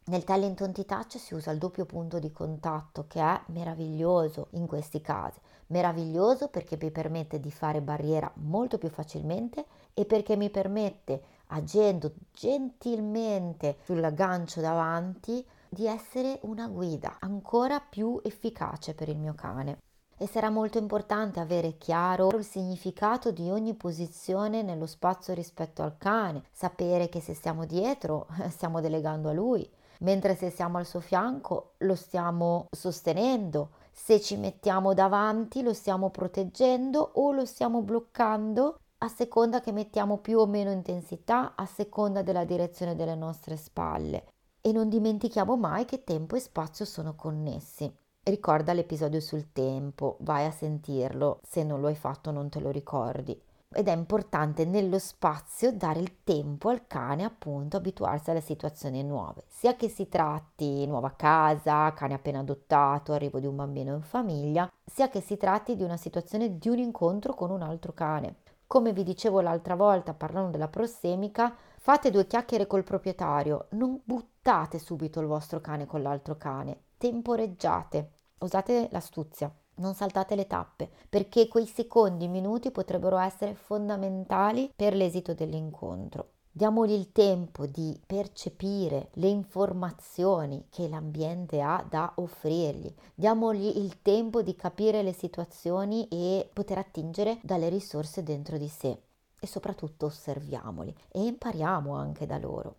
Nel 0.04 0.24
talent 0.24 0.60
on 0.60 0.72
touch 0.72 1.18
si 1.18 1.34
usa 1.34 1.50
il 1.50 1.58
doppio 1.58 1.84
punto 1.84 2.18
di 2.18 2.32
contatto 2.32 3.04
che 3.08 3.20
è 3.20 3.40
meraviglioso 3.46 4.48
in 4.50 4.66
questi 4.66 5.00
casi. 5.00 5.38
Meraviglioso 5.68 6.48
perché 6.48 6.76
mi 6.80 6.90
permette 6.90 7.40
di 7.40 7.50
fare 7.50 7.80
barriera 7.80 8.30
molto 8.34 8.78
più 8.78 8.88
facilmente 8.88 9.64
e 9.94 10.04
perché 10.04 10.36
mi 10.36 10.50
permette, 10.50 11.22
agendo 11.46 12.12
gentilmente 12.32 13.78
sull'aggancio 13.84 14.60
davanti, 14.60 15.44
di 15.72 15.86
essere 15.86 16.38
una 16.42 16.68
guida 16.68 17.16
ancora 17.20 17.80
più 17.80 18.20
efficace 18.22 18.92
per 18.92 19.08
il 19.08 19.16
mio 19.16 19.32
cane. 19.34 19.78
E 20.18 20.26
sarà 20.26 20.50
molto 20.50 20.76
importante 20.76 21.40
avere 21.40 21.78
chiaro 21.78 22.28
il 22.36 22.44
significato 22.44 23.30
di 23.30 23.48
ogni 23.48 23.72
posizione 23.72 24.60
nello 24.62 24.84
spazio 24.84 25.32
rispetto 25.32 25.82
al 25.82 25.96
cane, 25.96 26.44
sapere 26.52 27.08
che 27.08 27.20
se 27.20 27.32
stiamo 27.32 27.64
dietro 27.64 28.26
stiamo 28.50 28.82
delegando 28.82 29.30
a 29.30 29.32
lui, 29.32 29.66
mentre 30.00 30.34
se 30.34 30.50
siamo 30.50 30.76
al 30.76 30.84
suo 30.84 31.00
fianco 31.00 31.72
lo 31.78 31.94
stiamo 31.94 32.66
sostenendo, 32.70 33.70
se 33.90 34.20
ci 34.20 34.36
mettiamo 34.36 34.92
davanti 34.92 35.62
lo 35.62 35.72
stiamo 35.72 36.10
proteggendo 36.10 37.12
o 37.14 37.32
lo 37.32 37.46
stiamo 37.46 37.80
bloccando 37.80 38.76
a 38.98 39.08
seconda 39.08 39.60
che 39.62 39.72
mettiamo 39.72 40.18
più 40.18 40.38
o 40.38 40.46
meno 40.46 40.70
intensità, 40.70 41.54
a 41.56 41.64
seconda 41.64 42.22
della 42.22 42.44
direzione 42.44 42.94
delle 42.94 43.14
nostre 43.14 43.56
spalle. 43.56 44.31
E 44.64 44.70
non 44.70 44.88
dimentichiamo 44.88 45.56
mai 45.56 45.84
che 45.84 46.04
tempo 46.04 46.36
e 46.36 46.38
spazio 46.38 46.84
sono 46.84 47.16
connessi. 47.16 47.92
Ricorda 48.22 48.72
l'episodio 48.72 49.18
sul 49.18 49.50
tempo, 49.52 50.18
vai 50.20 50.46
a 50.46 50.52
sentirlo, 50.52 51.40
se 51.42 51.64
non 51.64 51.80
lo 51.80 51.88
hai 51.88 51.96
fatto 51.96 52.30
non 52.30 52.48
te 52.48 52.60
lo 52.60 52.70
ricordi. 52.70 53.36
Ed 53.74 53.88
è 53.88 53.92
importante 53.92 54.64
nello 54.64 55.00
spazio 55.00 55.72
dare 55.72 55.98
il 55.98 56.22
tempo 56.22 56.68
al 56.68 56.86
cane 56.86 57.24
appunto 57.24 57.76
abituarsi 57.76 58.30
alle 58.30 58.40
situazioni 58.40 59.02
nuove, 59.02 59.46
sia 59.48 59.74
che 59.74 59.88
si 59.88 60.08
tratti 60.08 60.86
nuova 60.86 61.10
casa, 61.16 61.92
cane 61.92 62.14
appena 62.14 62.38
adottato, 62.38 63.12
arrivo 63.12 63.40
di 63.40 63.46
un 63.46 63.56
bambino 63.56 63.92
in 63.96 64.02
famiglia, 64.02 64.70
sia 64.84 65.08
che 65.08 65.20
si 65.20 65.36
tratti 65.36 65.74
di 65.74 65.82
una 65.82 65.96
situazione 65.96 66.58
di 66.58 66.68
un 66.68 66.78
incontro 66.78 67.34
con 67.34 67.50
un 67.50 67.62
altro 67.62 67.92
cane. 67.92 68.36
Come 68.68 68.92
vi 68.92 69.02
dicevo 69.02 69.40
l'altra 69.40 69.74
volta 69.74 70.14
parlando 70.14 70.50
della 70.50 70.68
prossemica, 70.68 71.52
fate 71.82 72.12
due 72.12 72.28
chiacchiere 72.28 72.68
col 72.68 72.84
proprietario, 72.84 73.66
non 73.70 74.00
buttate 74.04 74.78
subito 74.78 75.18
il 75.18 75.26
vostro 75.26 75.60
cane 75.60 75.84
con 75.84 76.00
l'altro 76.00 76.36
cane, 76.36 76.82
temporeggiate, 76.96 78.12
usate 78.38 78.86
l'astuzia, 78.92 79.52
non 79.76 79.92
saltate 79.92 80.36
le 80.36 80.46
tappe, 80.46 80.88
perché 81.08 81.48
quei 81.48 81.66
secondi, 81.66 82.28
minuti 82.28 82.70
potrebbero 82.70 83.18
essere 83.18 83.56
fondamentali 83.56 84.72
per 84.76 84.94
l'esito 84.94 85.34
dell'incontro. 85.34 86.34
Diamogli 86.52 86.92
il 86.92 87.10
tempo 87.10 87.66
di 87.66 88.00
percepire 88.06 89.08
le 89.14 89.26
informazioni 89.26 90.66
che 90.70 90.86
l'ambiente 90.86 91.60
ha 91.60 91.84
da 91.88 92.12
offrirgli, 92.14 92.94
diamogli 93.12 93.78
il 93.78 94.02
tempo 94.02 94.42
di 94.42 94.54
capire 94.54 95.02
le 95.02 95.12
situazioni 95.12 96.06
e 96.06 96.48
poter 96.52 96.78
attingere 96.78 97.40
dalle 97.42 97.68
risorse 97.68 98.22
dentro 98.22 98.56
di 98.56 98.68
sé 98.68 98.96
e 99.42 99.48
soprattutto 99.48 100.06
osserviamoli 100.06 100.94
e 101.10 101.24
impariamo 101.24 101.92
anche 101.96 102.26
da 102.26 102.38
loro. 102.38 102.76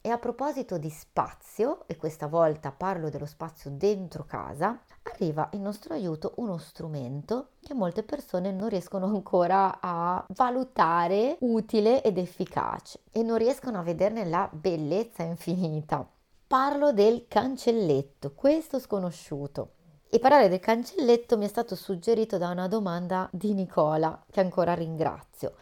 E 0.00 0.08
a 0.08 0.16
proposito 0.16 0.78
di 0.78 0.88
spazio, 0.88 1.82
e 1.86 1.96
questa 1.96 2.26
volta 2.26 2.70
parlo 2.70 3.10
dello 3.10 3.26
spazio 3.26 3.70
dentro 3.70 4.24
casa, 4.24 4.80
arriva 5.02 5.50
in 5.52 5.62
nostro 5.62 5.92
aiuto 5.92 6.32
uno 6.36 6.56
strumento 6.56 7.48
che 7.60 7.74
molte 7.74 8.02
persone 8.02 8.50
non 8.50 8.70
riescono 8.70 9.06
ancora 9.06 9.78
a 9.78 10.24
valutare 10.28 11.36
utile 11.40 12.02
ed 12.02 12.16
efficace 12.16 13.00
e 13.10 13.22
non 13.22 13.36
riescono 13.36 13.78
a 13.78 13.82
vederne 13.82 14.24
la 14.24 14.48
bellezza 14.50 15.22
infinita. 15.22 16.08
Parlo 16.46 16.92
del 16.92 17.26
cancelletto, 17.28 18.32
questo 18.32 18.78
sconosciuto. 18.78 19.72
E 20.08 20.20
parlare 20.20 20.48
del 20.48 20.60
cancelletto 20.60 21.36
mi 21.36 21.46
è 21.46 21.48
stato 21.48 21.74
suggerito 21.74 22.38
da 22.38 22.50
una 22.50 22.68
domanda 22.68 23.28
di 23.32 23.52
Nicola, 23.52 24.24
che 24.30 24.38
ancora 24.38 24.72
ringrazio. 24.72 25.54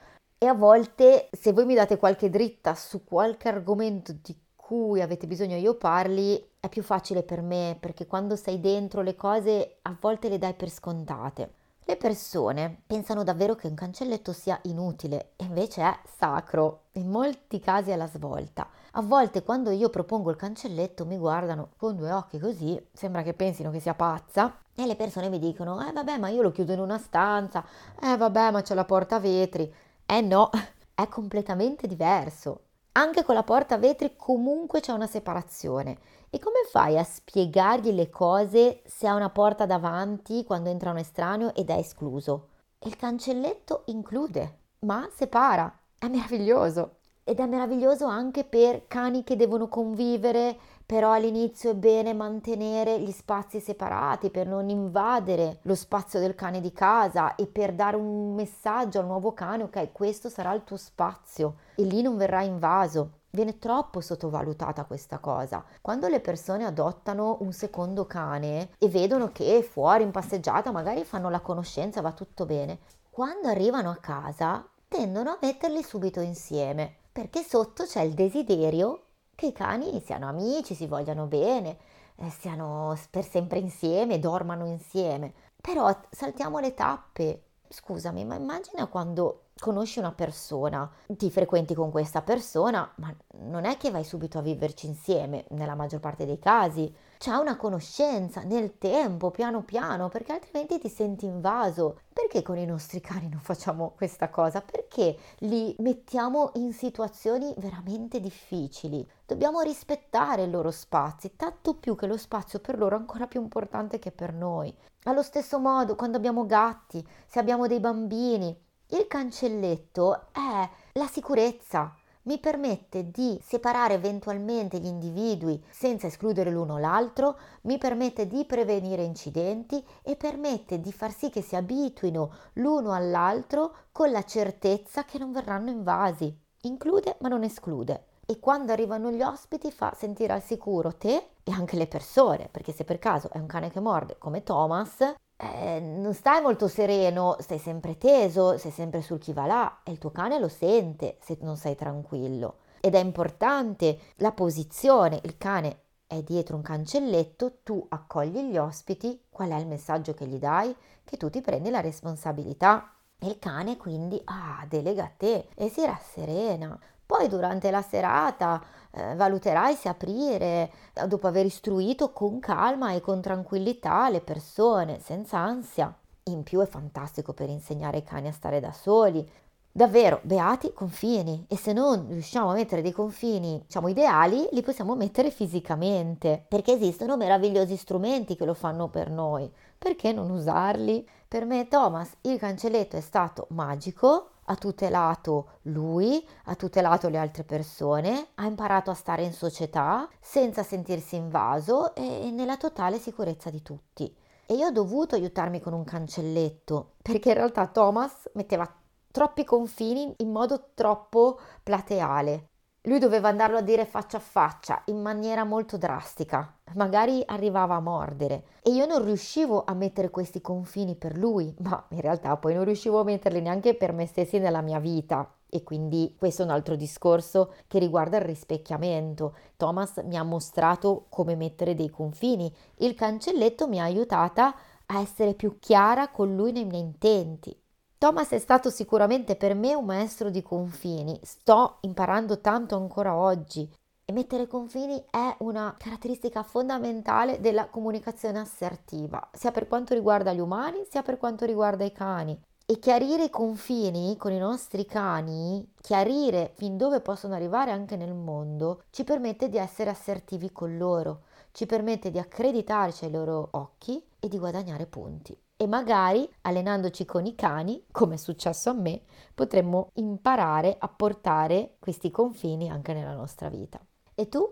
E 0.45 0.47
a 0.47 0.53
volte, 0.53 1.31
se 1.33 1.55
voi 1.55 1.65
mi 1.65 1.75
date 1.75 1.97
qualche 1.97 2.29
dritta 2.29 2.75
su 2.75 3.03
qualche 3.03 3.49
argomento 3.49 4.13
di 4.13 4.39
cui 4.55 5.01
avete 5.01 5.27
bisogno 5.27 5.57
io 5.57 5.73
parli, 5.77 6.51
è 6.61 6.69
più 6.69 6.83
facile 6.83 7.23
per 7.23 7.41
me 7.41 7.79
perché 7.81 8.07
quando 8.07 8.37
sei 8.37 8.61
dentro 8.61 9.01
le 9.01 9.17
cose 9.17 9.77
a 9.81 9.97
volte 9.99 10.29
le 10.29 10.37
dai 10.37 10.53
per 10.53 10.69
scontate. 10.69 11.55
Le 11.87 11.97
persone 11.97 12.83
pensano 12.87 13.25
davvero 13.25 13.55
che 13.55 13.69
un 13.69 13.75
cancelletto 13.75 14.35
sia 14.35 14.59
inutile 14.65 15.31
invece 15.37 15.81
è 15.81 15.99
sacro, 16.15 16.89
in 16.93 17.09
molti 17.09 17.59
casi 17.59 17.93
è 17.93 17.97
la 17.97 18.07
svolta. 18.07 18.69
A 18.91 19.01
volte 19.01 19.43
quando 19.43 19.71
io 19.71 19.89
propongo 19.89 20.29
il 20.29 20.37
cancelletto 20.37 21.07
mi 21.07 21.17
guardano 21.17 21.71
con 21.79 21.97
due 21.97 22.13
occhi 22.13 22.39
così, 22.39 22.79
sembra 22.93 23.23
che 23.23 23.33
pensino 23.33 23.71
che 23.71 23.81
sia 23.81 23.95
pazza 23.95 24.59
e 24.75 24.85
le 24.85 24.97
persone 24.97 25.31
mi 25.31 25.39
dicono 25.39 25.81
eh 25.89 25.93
vabbè 25.93 26.19
ma 26.19 26.29
io 26.29 26.43
lo 26.43 26.53
chiudo 26.53 26.75
in 26.75 26.81
una 26.81 26.99
stanza, 26.99 27.65
eh 27.99 28.15
vabbè 28.19 28.51
ma 28.51 28.61
c'è 28.61 28.75
la 28.75 28.85
porta 28.85 29.17
a 29.17 29.21
vetri. 29.21 29.75
Eh 30.07 30.21
no, 30.21 30.51
è 30.95 31.09
completamente 31.09 31.87
diverso. 31.87 32.61
Anche 32.93 33.25
con 33.25 33.35
la 33.35 33.43
porta 33.43 33.75
a 33.75 33.79
vetri 33.79 34.15
comunque 34.17 34.81
c'è 34.81 34.93
una 34.93 35.07
separazione. 35.07 35.99
E 36.31 36.39
come 36.39 36.67
fai 36.71 36.99
a 36.99 37.05
spiegargli 37.05 37.91
le 37.91 38.11
cose 38.11 38.83
se 38.87 39.07
ha 39.07 39.15
una 39.15 39.31
porta 39.31 39.67
davanti 39.67 40.45
quando 40.45 40.69
entra 40.69 40.91
un 40.91 40.99
estraneo 40.99 41.55
ed 41.55 41.71
è 41.71 41.77
escluso? 41.77 42.49
Il 42.81 42.97
cancelletto 42.97 43.83
include, 43.87 44.59
ma 44.81 45.09
separa. 45.13 45.73
È 45.99 46.07
meraviglioso. 46.07 46.97
Ed 47.25 47.41
è 47.41 47.47
meraviglioso 47.47 48.05
anche 48.05 48.45
per 48.45 48.87
cani 48.87 49.25
che 49.25 49.37
devono 49.37 49.69
convivere, 49.69 50.59
però 50.87 51.13
all'inizio 51.13 51.71
è 51.71 51.75
bene 51.75 52.13
mantenere 52.13 53.01
gli 53.01 53.11
spazi 53.11 53.59
separati 53.61 54.31
per 54.31 54.47
non 54.47 54.69
invadere 54.69 55.59
lo 55.63 55.75
spazio 55.75 56.21
del 56.21 56.35
cane 56.35 56.61
di 56.61 56.73
casa 56.73 57.35
e 57.37 57.47
per 57.47 57.73
dare 57.73 57.97
un 57.97 58.35
messaggio 58.35 58.99
al 58.99 59.07
nuovo 59.07 59.33
cane, 59.33 59.63
ok, 59.63 59.93
questo 59.93 60.29
sarà 60.29 60.53
il 60.53 60.65
tuo 60.65 60.77
spazio 60.77 61.57
e 61.75 61.85
lì 61.85 62.03
non 62.03 62.17
verrà 62.17 62.43
invaso. 62.43 63.23
Viene 63.31 63.59
troppo 63.59 64.01
sottovalutata 64.01 64.85
questa 64.85 65.19
cosa. 65.19 65.65
Quando 65.81 66.07
le 66.07 66.21
persone 66.21 66.65
adottano 66.65 67.39
un 67.41 67.53
secondo 67.53 68.07
cane 68.07 68.71
e 68.79 68.89
vedono 68.89 69.33
che 69.33 69.61
fuori 69.69 70.05
in 70.05 70.13
passeggiata 70.13 70.71
magari 70.71 71.03
fanno 71.05 71.31
la 71.31 71.41
conoscenza, 71.41 72.01
va 72.01 72.13
tutto 72.13 72.47
bene, 72.47 72.79
quando 73.11 73.49
arrivano 73.49 73.91
a 73.91 73.97
casa 73.97 74.65
tendono 74.87 75.31
a 75.31 75.39
metterli 75.41 75.83
subito 75.83 76.21
insieme, 76.21 76.95
perché 77.11 77.43
sotto 77.43 77.85
c'è 77.85 78.03
il 78.03 78.13
desiderio 78.13 79.04
che 79.35 79.47
i 79.47 79.53
cani 79.53 80.01
siano 80.01 80.29
amici, 80.29 80.75
si 80.75 80.87
vogliano 80.87 81.27
bene, 81.27 81.79
eh, 82.17 82.31
siano 82.31 82.97
per 83.11 83.25
sempre 83.25 83.59
insieme, 83.59 84.19
dormano 84.19 84.67
insieme. 84.67 85.33
Però 85.61 85.91
saltiamo 86.11 86.59
le 86.59 86.75
tappe. 86.75 87.43
Scusami, 87.69 88.25
ma 88.25 88.37
immagina 88.37 88.87
quando 88.87 89.47
conosci 89.59 89.99
una 89.99 90.13
persona, 90.13 90.89
ti 91.07 91.31
frequenti 91.31 91.75
con 91.75 91.91
questa 91.91 92.23
persona, 92.23 92.91
ma 92.97 93.15
non 93.41 93.65
è 93.65 93.77
che 93.77 93.91
vai 93.91 94.05
subito 94.05 94.39
a 94.39 94.43
viverci 94.43 94.87
insieme, 94.87 95.45
nella 95.51 95.75
maggior 95.75 96.01
parte 96.01 96.27
dei 96.27 96.39
casi. 96.39 96.95
C'è 97.25 97.37
una 97.37 97.57
conoscenza 97.57 98.43
nel 98.43 98.77
tempo, 98.77 99.31
piano 99.31 99.63
piano, 99.63 100.11
perché 100.11 100.33
altrimenti 100.33 100.79
ti 100.79 100.91
senti 100.91 101.25
invaso. 101.25 102.01
Perché 102.13 102.43
con 102.43 102.59
i 102.59 102.67
nostri 102.67 103.01
cani 103.01 103.31
non 103.31 103.41
facciamo 103.41 103.95
questa 103.97 104.29
cosa? 104.29 104.61
Perché 104.61 105.17
li 105.39 105.75
mettiamo 105.79 106.51
in 106.57 106.75
situazioni 106.75 107.55
veramente 107.57 108.21
difficili? 108.21 109.09
Dobbiamo 109.25 109.63
rispettare 109.63 110.43
i 110.43 110.51
loro 110.51 110.71
spazi, 110.71 111.35
tanto 111.35 111.77
più 111.77 111.97
che 111.97 112.07
lo 112.07 112.19
spazio 112.19 112.59
per 112.59 112.77
loro 112.77 112.95
è 112.95 112.99
ancora 112.99 113.27
più 113.27 113.41
importante 113.41 113.99
che 113.99 114.11
per 114.11 114.35
noi. 114.35 114.77
Allo 115.05 115.23
stesso 115.23 115.59
modo, 115.59 115.97
quando 115.97 116.19
abbiamo 116.19 116.45
gatti, 116.45 117.03
se 117.25 117.39
abbiamo 117.39 117.67
dei 117.67 117.81
bambini, 117.81 118.55
il 118.89 119.07
cancelletto 119.07 120.27
è 120.31 120.69
la 120.93 121.07
sicurezza, 121.07 121.97
mi 122.25 122.39
permette 122.39 123.11
di 123.11 123.39
separare 123.43 123.95
eventualmente 123.95 124.79
gli 124.79 124.87
individui 124.87 125.63
senza 125.71 126.07
escludere 126.07 126.51
l'uno 126.51 126.75
o 126.75 126.79
l'altro, 126.79 127.39
mi 127.63 127.79
permette 127.79 128.27
di 128.27 128.45
prevenire 128.45 129.03
incidenti 129.03 129.85
e 130.03 130.17
permette 130.17 130.81
di 130.81 130.93
far 130.93 131.13
sì 131.13 131.31
che 131.31 131.43
si 131.43 131.57
abituino 131.57 132.33
l'uno 132.55 132.93
all'altro 132.93 133.75
con 133.93 134.11
la 134.11 134.25
certezza 134.25 135.05
che 135.05 135.19
non 135.19 135.33
verranno 135.33 135.71
invasi. 135.71 136.37
Include 136.63 137.17
ma 137.21 137.29
non 137.29 137.43
esclude. 137.43 138.07
E 138.27 138.39
quando 138.39 138.73
arrivano 138.73 139.11
gli 139.11 139.23
ospiti 139.23 139.71
fa 139.71 139.93
sentire 139.95 140.33
al 140.33 140.43
sicuro 140.43 140.97
te 140.97 141.33
e 141.45 141.53
anche 141.53 141.77
le 141.77 141.87
persone, 141.87 142.49
perché 142.51 142.73
se 142.73 142.85
per 142.85 142.99
caso 142.99 143.31
è 143.31 143.39
un 143.39 143.47
cane 143.47 143.71
che 143.71 143.81
morde 143.81 144.17
come 144.17 144.43
Thomas, 144.43 145.15
eh, 145.53 145.81
non 145.81 146.15
stai 146.15 146.41
molto 146.41 146.69
sereno, 146.69 147.37
stai 147.41 147.59
sempre 147.59 147.99
teso, 147.99 148.59
sei 148.59 148.71
sempre 148.71 149.03
sul 149.03 149.19
chi 149.19 149.33
va 149.33 149.47
là 149.47 149.81
e 149.85 149.91
il 149.93 149.99
tuo 149.99 150.11
cane 150.11 150.39
lo 150.39 150.49
sente 150.49 151.19
se 151.21 151.39
non 151.41 151.57
sei 151.57 151.75
tranquillo. 151.75 152.59
Ed 152.81 152.95
è 152.95 152.99
importante 152.99 153.99
la 154.17 154.33
posizione, 154.33 155.21
il 155.23 155.39
cane 155.39 155.79
è 156.07 156.23
dietro 156.23 156.57
un 156.57 156.63
cancelletto, 156.63 157.61
tu 157.63 157.85
accogli 157.89 158.51
gli 158.51 158.59
ospiti, 158.59 159.25
qual 159.31 159.51
è 159.51 159.57
il 159.57 159.67
messaggio 159.67 160.15
che 160.15 160.27
gli 160.27 160.39
dai? 160.39 160.75
Che 161.03 161.17
tu 161.17 161.31
ti 161.31 161.41
prendi 161.41 161.71
la 161.71 161.81
responsabilità. 161.81 162.91
E 163.19 163.29
il 163.29 163.39
cane 163.39 163.77
quindi 163.77 164.21
ah, 164.25 164.67
delega 164.69 165.05
a 165.05 165.13
te 165.17 165.49
e 165.55 165.69
si 165.71 165.85
rasserena. 165.85 166.79
Poi 167.07 167.29
durante 167.29 167.71
la 167.71 167.83
serata 167.83 168.63
eh, 168.91 169.15
valuterai 169.15 169.75
se 169.75 169.89
aprire, 169.89 170.71
eh, 170.93 171.07
dopo 171.07 171.27
aver 171.27 171.45
istruito 171.47 172.13
con 172.13 172.39
calma 172.39 172.93
e 172.93 173.01
con 173.01 173.21
tranquillità 173.21 174.09
le 174.09 174.21
persone, 174.21 175.01
senza 175.01 175.39
ansia. 175.39 175.95
In 176.25 176.43
più 176.43 176.61
è 176.61 176.67
fantastico 176.67 177.35
per 177.35 177.51
insegnare 177.51 177.99
ai 177.99 178.03
cani 178.05 178.29
a 178.29 178.33
stare 178.33 178.61
da 178.61 178.73
soli. 178.73 179.29
Davvero, 179.77 180.21
beati 180.23 180.73
confini 180.73 181.47
e 181.49 181.57
se 181.57 181.73
non 181.73 182.07
riusciamo 182.09 182.51
a 182.51 182.55
mettere 182.55 182.81
dei 182.81 182.93
confini, 182.93 183.61
diciamo, 183.67 183.89
ideali, 183.89 184.47
li 184.53 184.63
possiamo 184.63 184.95
mettere 184.95 185.33
fisicamente, 185.33 186.45
perché 186.47 186.75
esistono 186.75 187.17
meravigliosi 187.17 187.75
strumenti 187.75 188.37
che 188.37 188.45
lo 188.45 188.55
fanno 188.55 188.89
per 188.89 189.11
noi. 189.11 189.53
Perché 189.77 190.13
non 190.13 190.31
usarli? 190.31 191.05
Per 191.27 191.45
me, 191.45 191.67
Thomas, 191.67 192.13
il 192.21 192.39
cancelletto 192.39 192.97
è 192.97 193.01
stato 193.01 193.49
magico, 193.51 194.29
ha 194.45 194.55
tutelato 194.55 195.59
lui, 195.63 196.25
ha 196.45 196.55
tutelato 196.55 197.09
le 197.09 197.19
altre 197.19 197.43
persone, 197.43 198.29
ha 198.37 198.47
imparato 198.47 198.93
a 198.93 198.95
stare 198.95 199.25
in 199.25 199.33
società 199.33 200.09
senza 200.21 200.63
sentirsi 200.63 201.17
invaso 201.17 201.97
e 201.97 202.31
nella 202.31 202.57
totale 202.57 203.01
sicurezza 203.01 203.51
di 203.51 203.61
tutti. 203.61 204.15
E 204.47 204.55
io 204.55 204.69
ho 204.69 204.71
dovuto 204.71 205.17
aiutarmi 205.17 205.59
con 205.59 205.73
un 205.73 205.83
cancelletto 205.83 206.93
perché 207.03 207.31
in 207.31 207.35
realtà 207.35 207.67
Thomas 207.67 208.31
metteva 208.35 208.71
troppi 209.15 209.45
confini 209.45 210.13
in 210.17 210.33
modo 210.33 210.71
troppo 210.75 211.39
plateale. 211.63 212.49
Lui 212.87 212.99
doveva 212.99 213.29
andarlo 213.29 213.59
a 213.59 213.63
dire 213.63 213.85
faccia 213.85 214.17
a 214.17 214.21
faccia, 214.21 214.83
in 214.87 215.01
maniera 215.01 215.45
molto 215.45 215.79
drastica, 215.79 216.53
magari 216.75 217.23
arrivava 217.25 217.77
a 217.77 217.81
mordere 217.81 218.47
e 218.61 218.73
io 218.73 218.87
non 218.87 219.05
riuscivo 219.05 219.63
a 219.65 219.73
mettere 219.73 220.11
questi 220.11 220.41
confini 220.41 220.97
per 220.97 221.17
lui, 221.17 221.55
ma 221.61 221.87
in 221.91 222.01
realtà 222.01 222.37
poi 222.37 222.55
non 222.55 222.65
riuscivo 222.65 222.99
a 222.99 223.05
metterli 223.05 223.41
neanche 223.41 223.77
per 223.77 223.93
me 223.93 224.05
stessi 224.07 224.41
nella 224.41 224.63
mia 224.63 224.81
vita. 224.81 225.33
E 225.49 225.63
quindi 225.63 226.17
questo 226.19 226.43
è 226.43 226.47
un 226.47 226.51
altro 226.51 226.75
discorso 226.75 227.53
che 227.69 227.79
riguarda 227.79 228.17
il 228.17 228.25
rispecchiamento. 228.25 229.37
Thomas 229.57 229.99
mi 229.99 230.17
ha 230.17 230.25
mostrato 230.25 231.07
come 231.09 231.37
mettere 231.37 231.77
dei 231.77 231.89
confini. 231.89 232.53
Il 232.79 232.97
cancelletto 232.97 233.69
mi 233.69 233.79
ha 233.79 233.85
aiutata 233.85 234.57
a 234.87 234.99
essere 234.99 235.35
più 235.35 235.61
chiara 235.61 236.09
con 236.09 236.35
lui 236.35 236.51
nei 236.51 236.65
miei 236.65 236.83
intenti. 236.83 237.57
Thomas 238.05 238.33
è 238.33 238.39
stato 238.39 238.69
sicuramente 238.69 239.35
per 239.35 239.55
me 239.55 239.73
un 239.75 239.87
maestro 239.87 240.29
di 240.29 240.43
confini, 240.43 241.19
sto 241.23 241.79
imparando 241.81 242.39
tanto 242.43 242.77
ancora 242.77 243.17
oggi. 243.17 243.67
E 244.05 244.13
mettere 244.13 244.47
confini 244.47 245.03
è 245.09 245.35
una 245.39 245.75
caratteristica 245.79 246.43
fondamentale 246.43 247.41
della 247.41 247.69
comunicazione 247.69 248.41
assertiva, 248.41 249.31
sia 249.33 249.53
per 249.53 249.67
quanto 249.69 249.95
riguarda 249.95 250.35
gli 250.35 250.41
umani, 250.41 250.85
sia 250.87 251.01
per 251.01 251.17
quanto 251.17 251.47
riguarda 251.47 251.83
i 251.83 251.93
cani. 251.93 252.39
E 252.67 252.79
chiarire 252.79 253.25
i 253.25 253.31
confini 253.31 254.19
con 254.19 254.33
i 254.33 254.39
nostri 254.39 254.85
cani, 254.85 255.67
chiarire 255.81 256.53
fin 256.57 256.77
dove 256.77 257.01
possono 257.01 257.33
arrivare 257.33 257.71
anche 257.71 257.97
nel 257.97 258.13
mondo, 258.13 258.83
ci 258.91 259.05
permette 259.05 259.49
di 259.49 259.57
essere 259.57 259.89
assertivi 259.89 260.53
con 260.53 260.77
loro, 260.77 261.23
ci 261.53 261.65
permette 261.65 262.11
di 262.11 262.19
accreditarci 262.19 263.07
ai 263.07 263.13
loro 263.13 263.49
occhi 263.53 264.05
e 264.21 264.29
di 264.29 264.39
guadagnare 264.39 264.85
punti 264.85 265.44
e 265.57 265.67
magari 265.67 266.29
allenandoci 266.43 267.05
con 267.05 267.27
i 267.27 267.35
cani, 267.35 267.85
come 267.91 268.15
è 268.15 268.19
successo 268.19 268.71
a 268.71 268.75
me, 268.75 269.03
potremmo 269.35 269.91
imparare 269.95 270.77
a 270.79 270.89
portare 270.89 271.77
questi 271.79 272.11
confini 272.11 272.69
anche 272.69 272.93
nella 272.93 273.15
nostra 273.15 273.49
vita. 273.49 273.81
E 274.15 274.29
tu? 274.29 274.47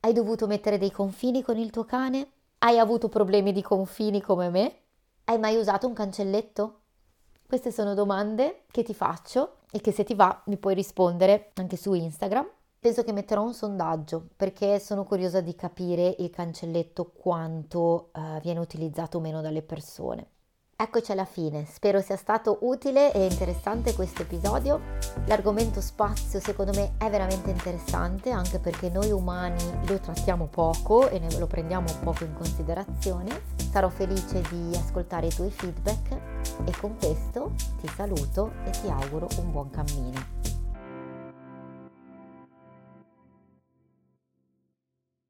Hai 0.00 0.12
dovuto 0.12 0.46
mettere 0.46 0.78
dei 0.78 0.90
confini 0.90 1.42
con 1.42 1.58
il 1.58 1.70
tuo 1.70 1.84
cane? 1.84 2.30
Hai 2.58 2.78
avuto 2.78 3.08
problemi 3.08 3.52
di 3.52 3.62
confini 3.62 4.20
come 4.20 4.48
me? 4.48 4.76
Hai 5.24 5.38
mai 5.38 5.56
usato 5.56 5.86
un 5.86 5.92
cancelletto? 5.92 6.80
Queste 7.46 7.70
sono 7.70 7.94
domande 7.94 8.64
che 8.70 8.82
ti 8.82 8.94
faccio 8.94 9.58
e 9.70 9.80
che 9.80 9.92
se 9.92 10.04
ti 10.04 10.14
va 10.14 10.42
mi 10.46 10.56
puoi 10.56 10.74
rispondere 10.74 11.50
anche 11.54 11.76
su 11.76 11.92
Instagram. 11.92 12.48
Penso 12.78 13.02
che 13.02 13.12
metterò 13.12 13.42
un 13.42 13.54
sondaggio 13.54 14.28
perché 14.36 14.78
sono 14.78 15.04
curiosa 15.04 15.40
di 15.40 15.54
capire 15.54 16.14
il 16.18 16.30
cancelletto 16.30 17.12
quanto 17.12 18.10
uh, 18.14 18.40
viene 18.40 18.60
utilizzato 18.60 19.18
o 19.18 19.20
meno 19.20 19.40
dalle 19.40 19.62
persone. 19.62 20.30
Eccoci 20.78 21.10
alla 21.10 21.24
fine, 21.24 21.64
spero 21.64 22.02
sia 22.02 22.18
stato 22.18 22.58
utile 22.60 23.10
e 23.14 23.24
interessante 23.24 23.94
questo 23.94 24.20
episodio. 24.20 24.78
L'argomento 25.24 25.80
spazio 25.80 26.38
secondo 26.38 26.72
me 26.74 26.96
è 26.98 27.08
veramente 27.08 27.48
interessante 27.48 28.28
anche 28.28 28.58
perché 28.58 28.90
noi 28.90 29.10
umani 29.10 29.64
lo 29.86 29.98
trattiamo 29.98 30.48
poco 30.48 31.08
e 31.08 31.18
ne 31.18 31.38
lo 31.38 31.46
prendiamo 31.46 31.86
poco 32.02 32.24
in 32.24 32.34
considerazione. 32.34 33.40
Sarò 33.72 33.88
felice 33.88 34.42
di 34.50 34.76
ascoltare 34.76 35.28
i 35.28 35.34
tuoi 35.34 35.50
feedback 35.50 36.10
e 36.66 36.76
con 36.78 36.94
questo 36.98 37.54
ti 37.80 37.88
saluto 37.88 38.52
e 38.66 38.70
ti 38.72 38.88
auguro 38.90 39.28
un 39.38 39.52
buon 39.52 39.70
cammino. 39.70 40.55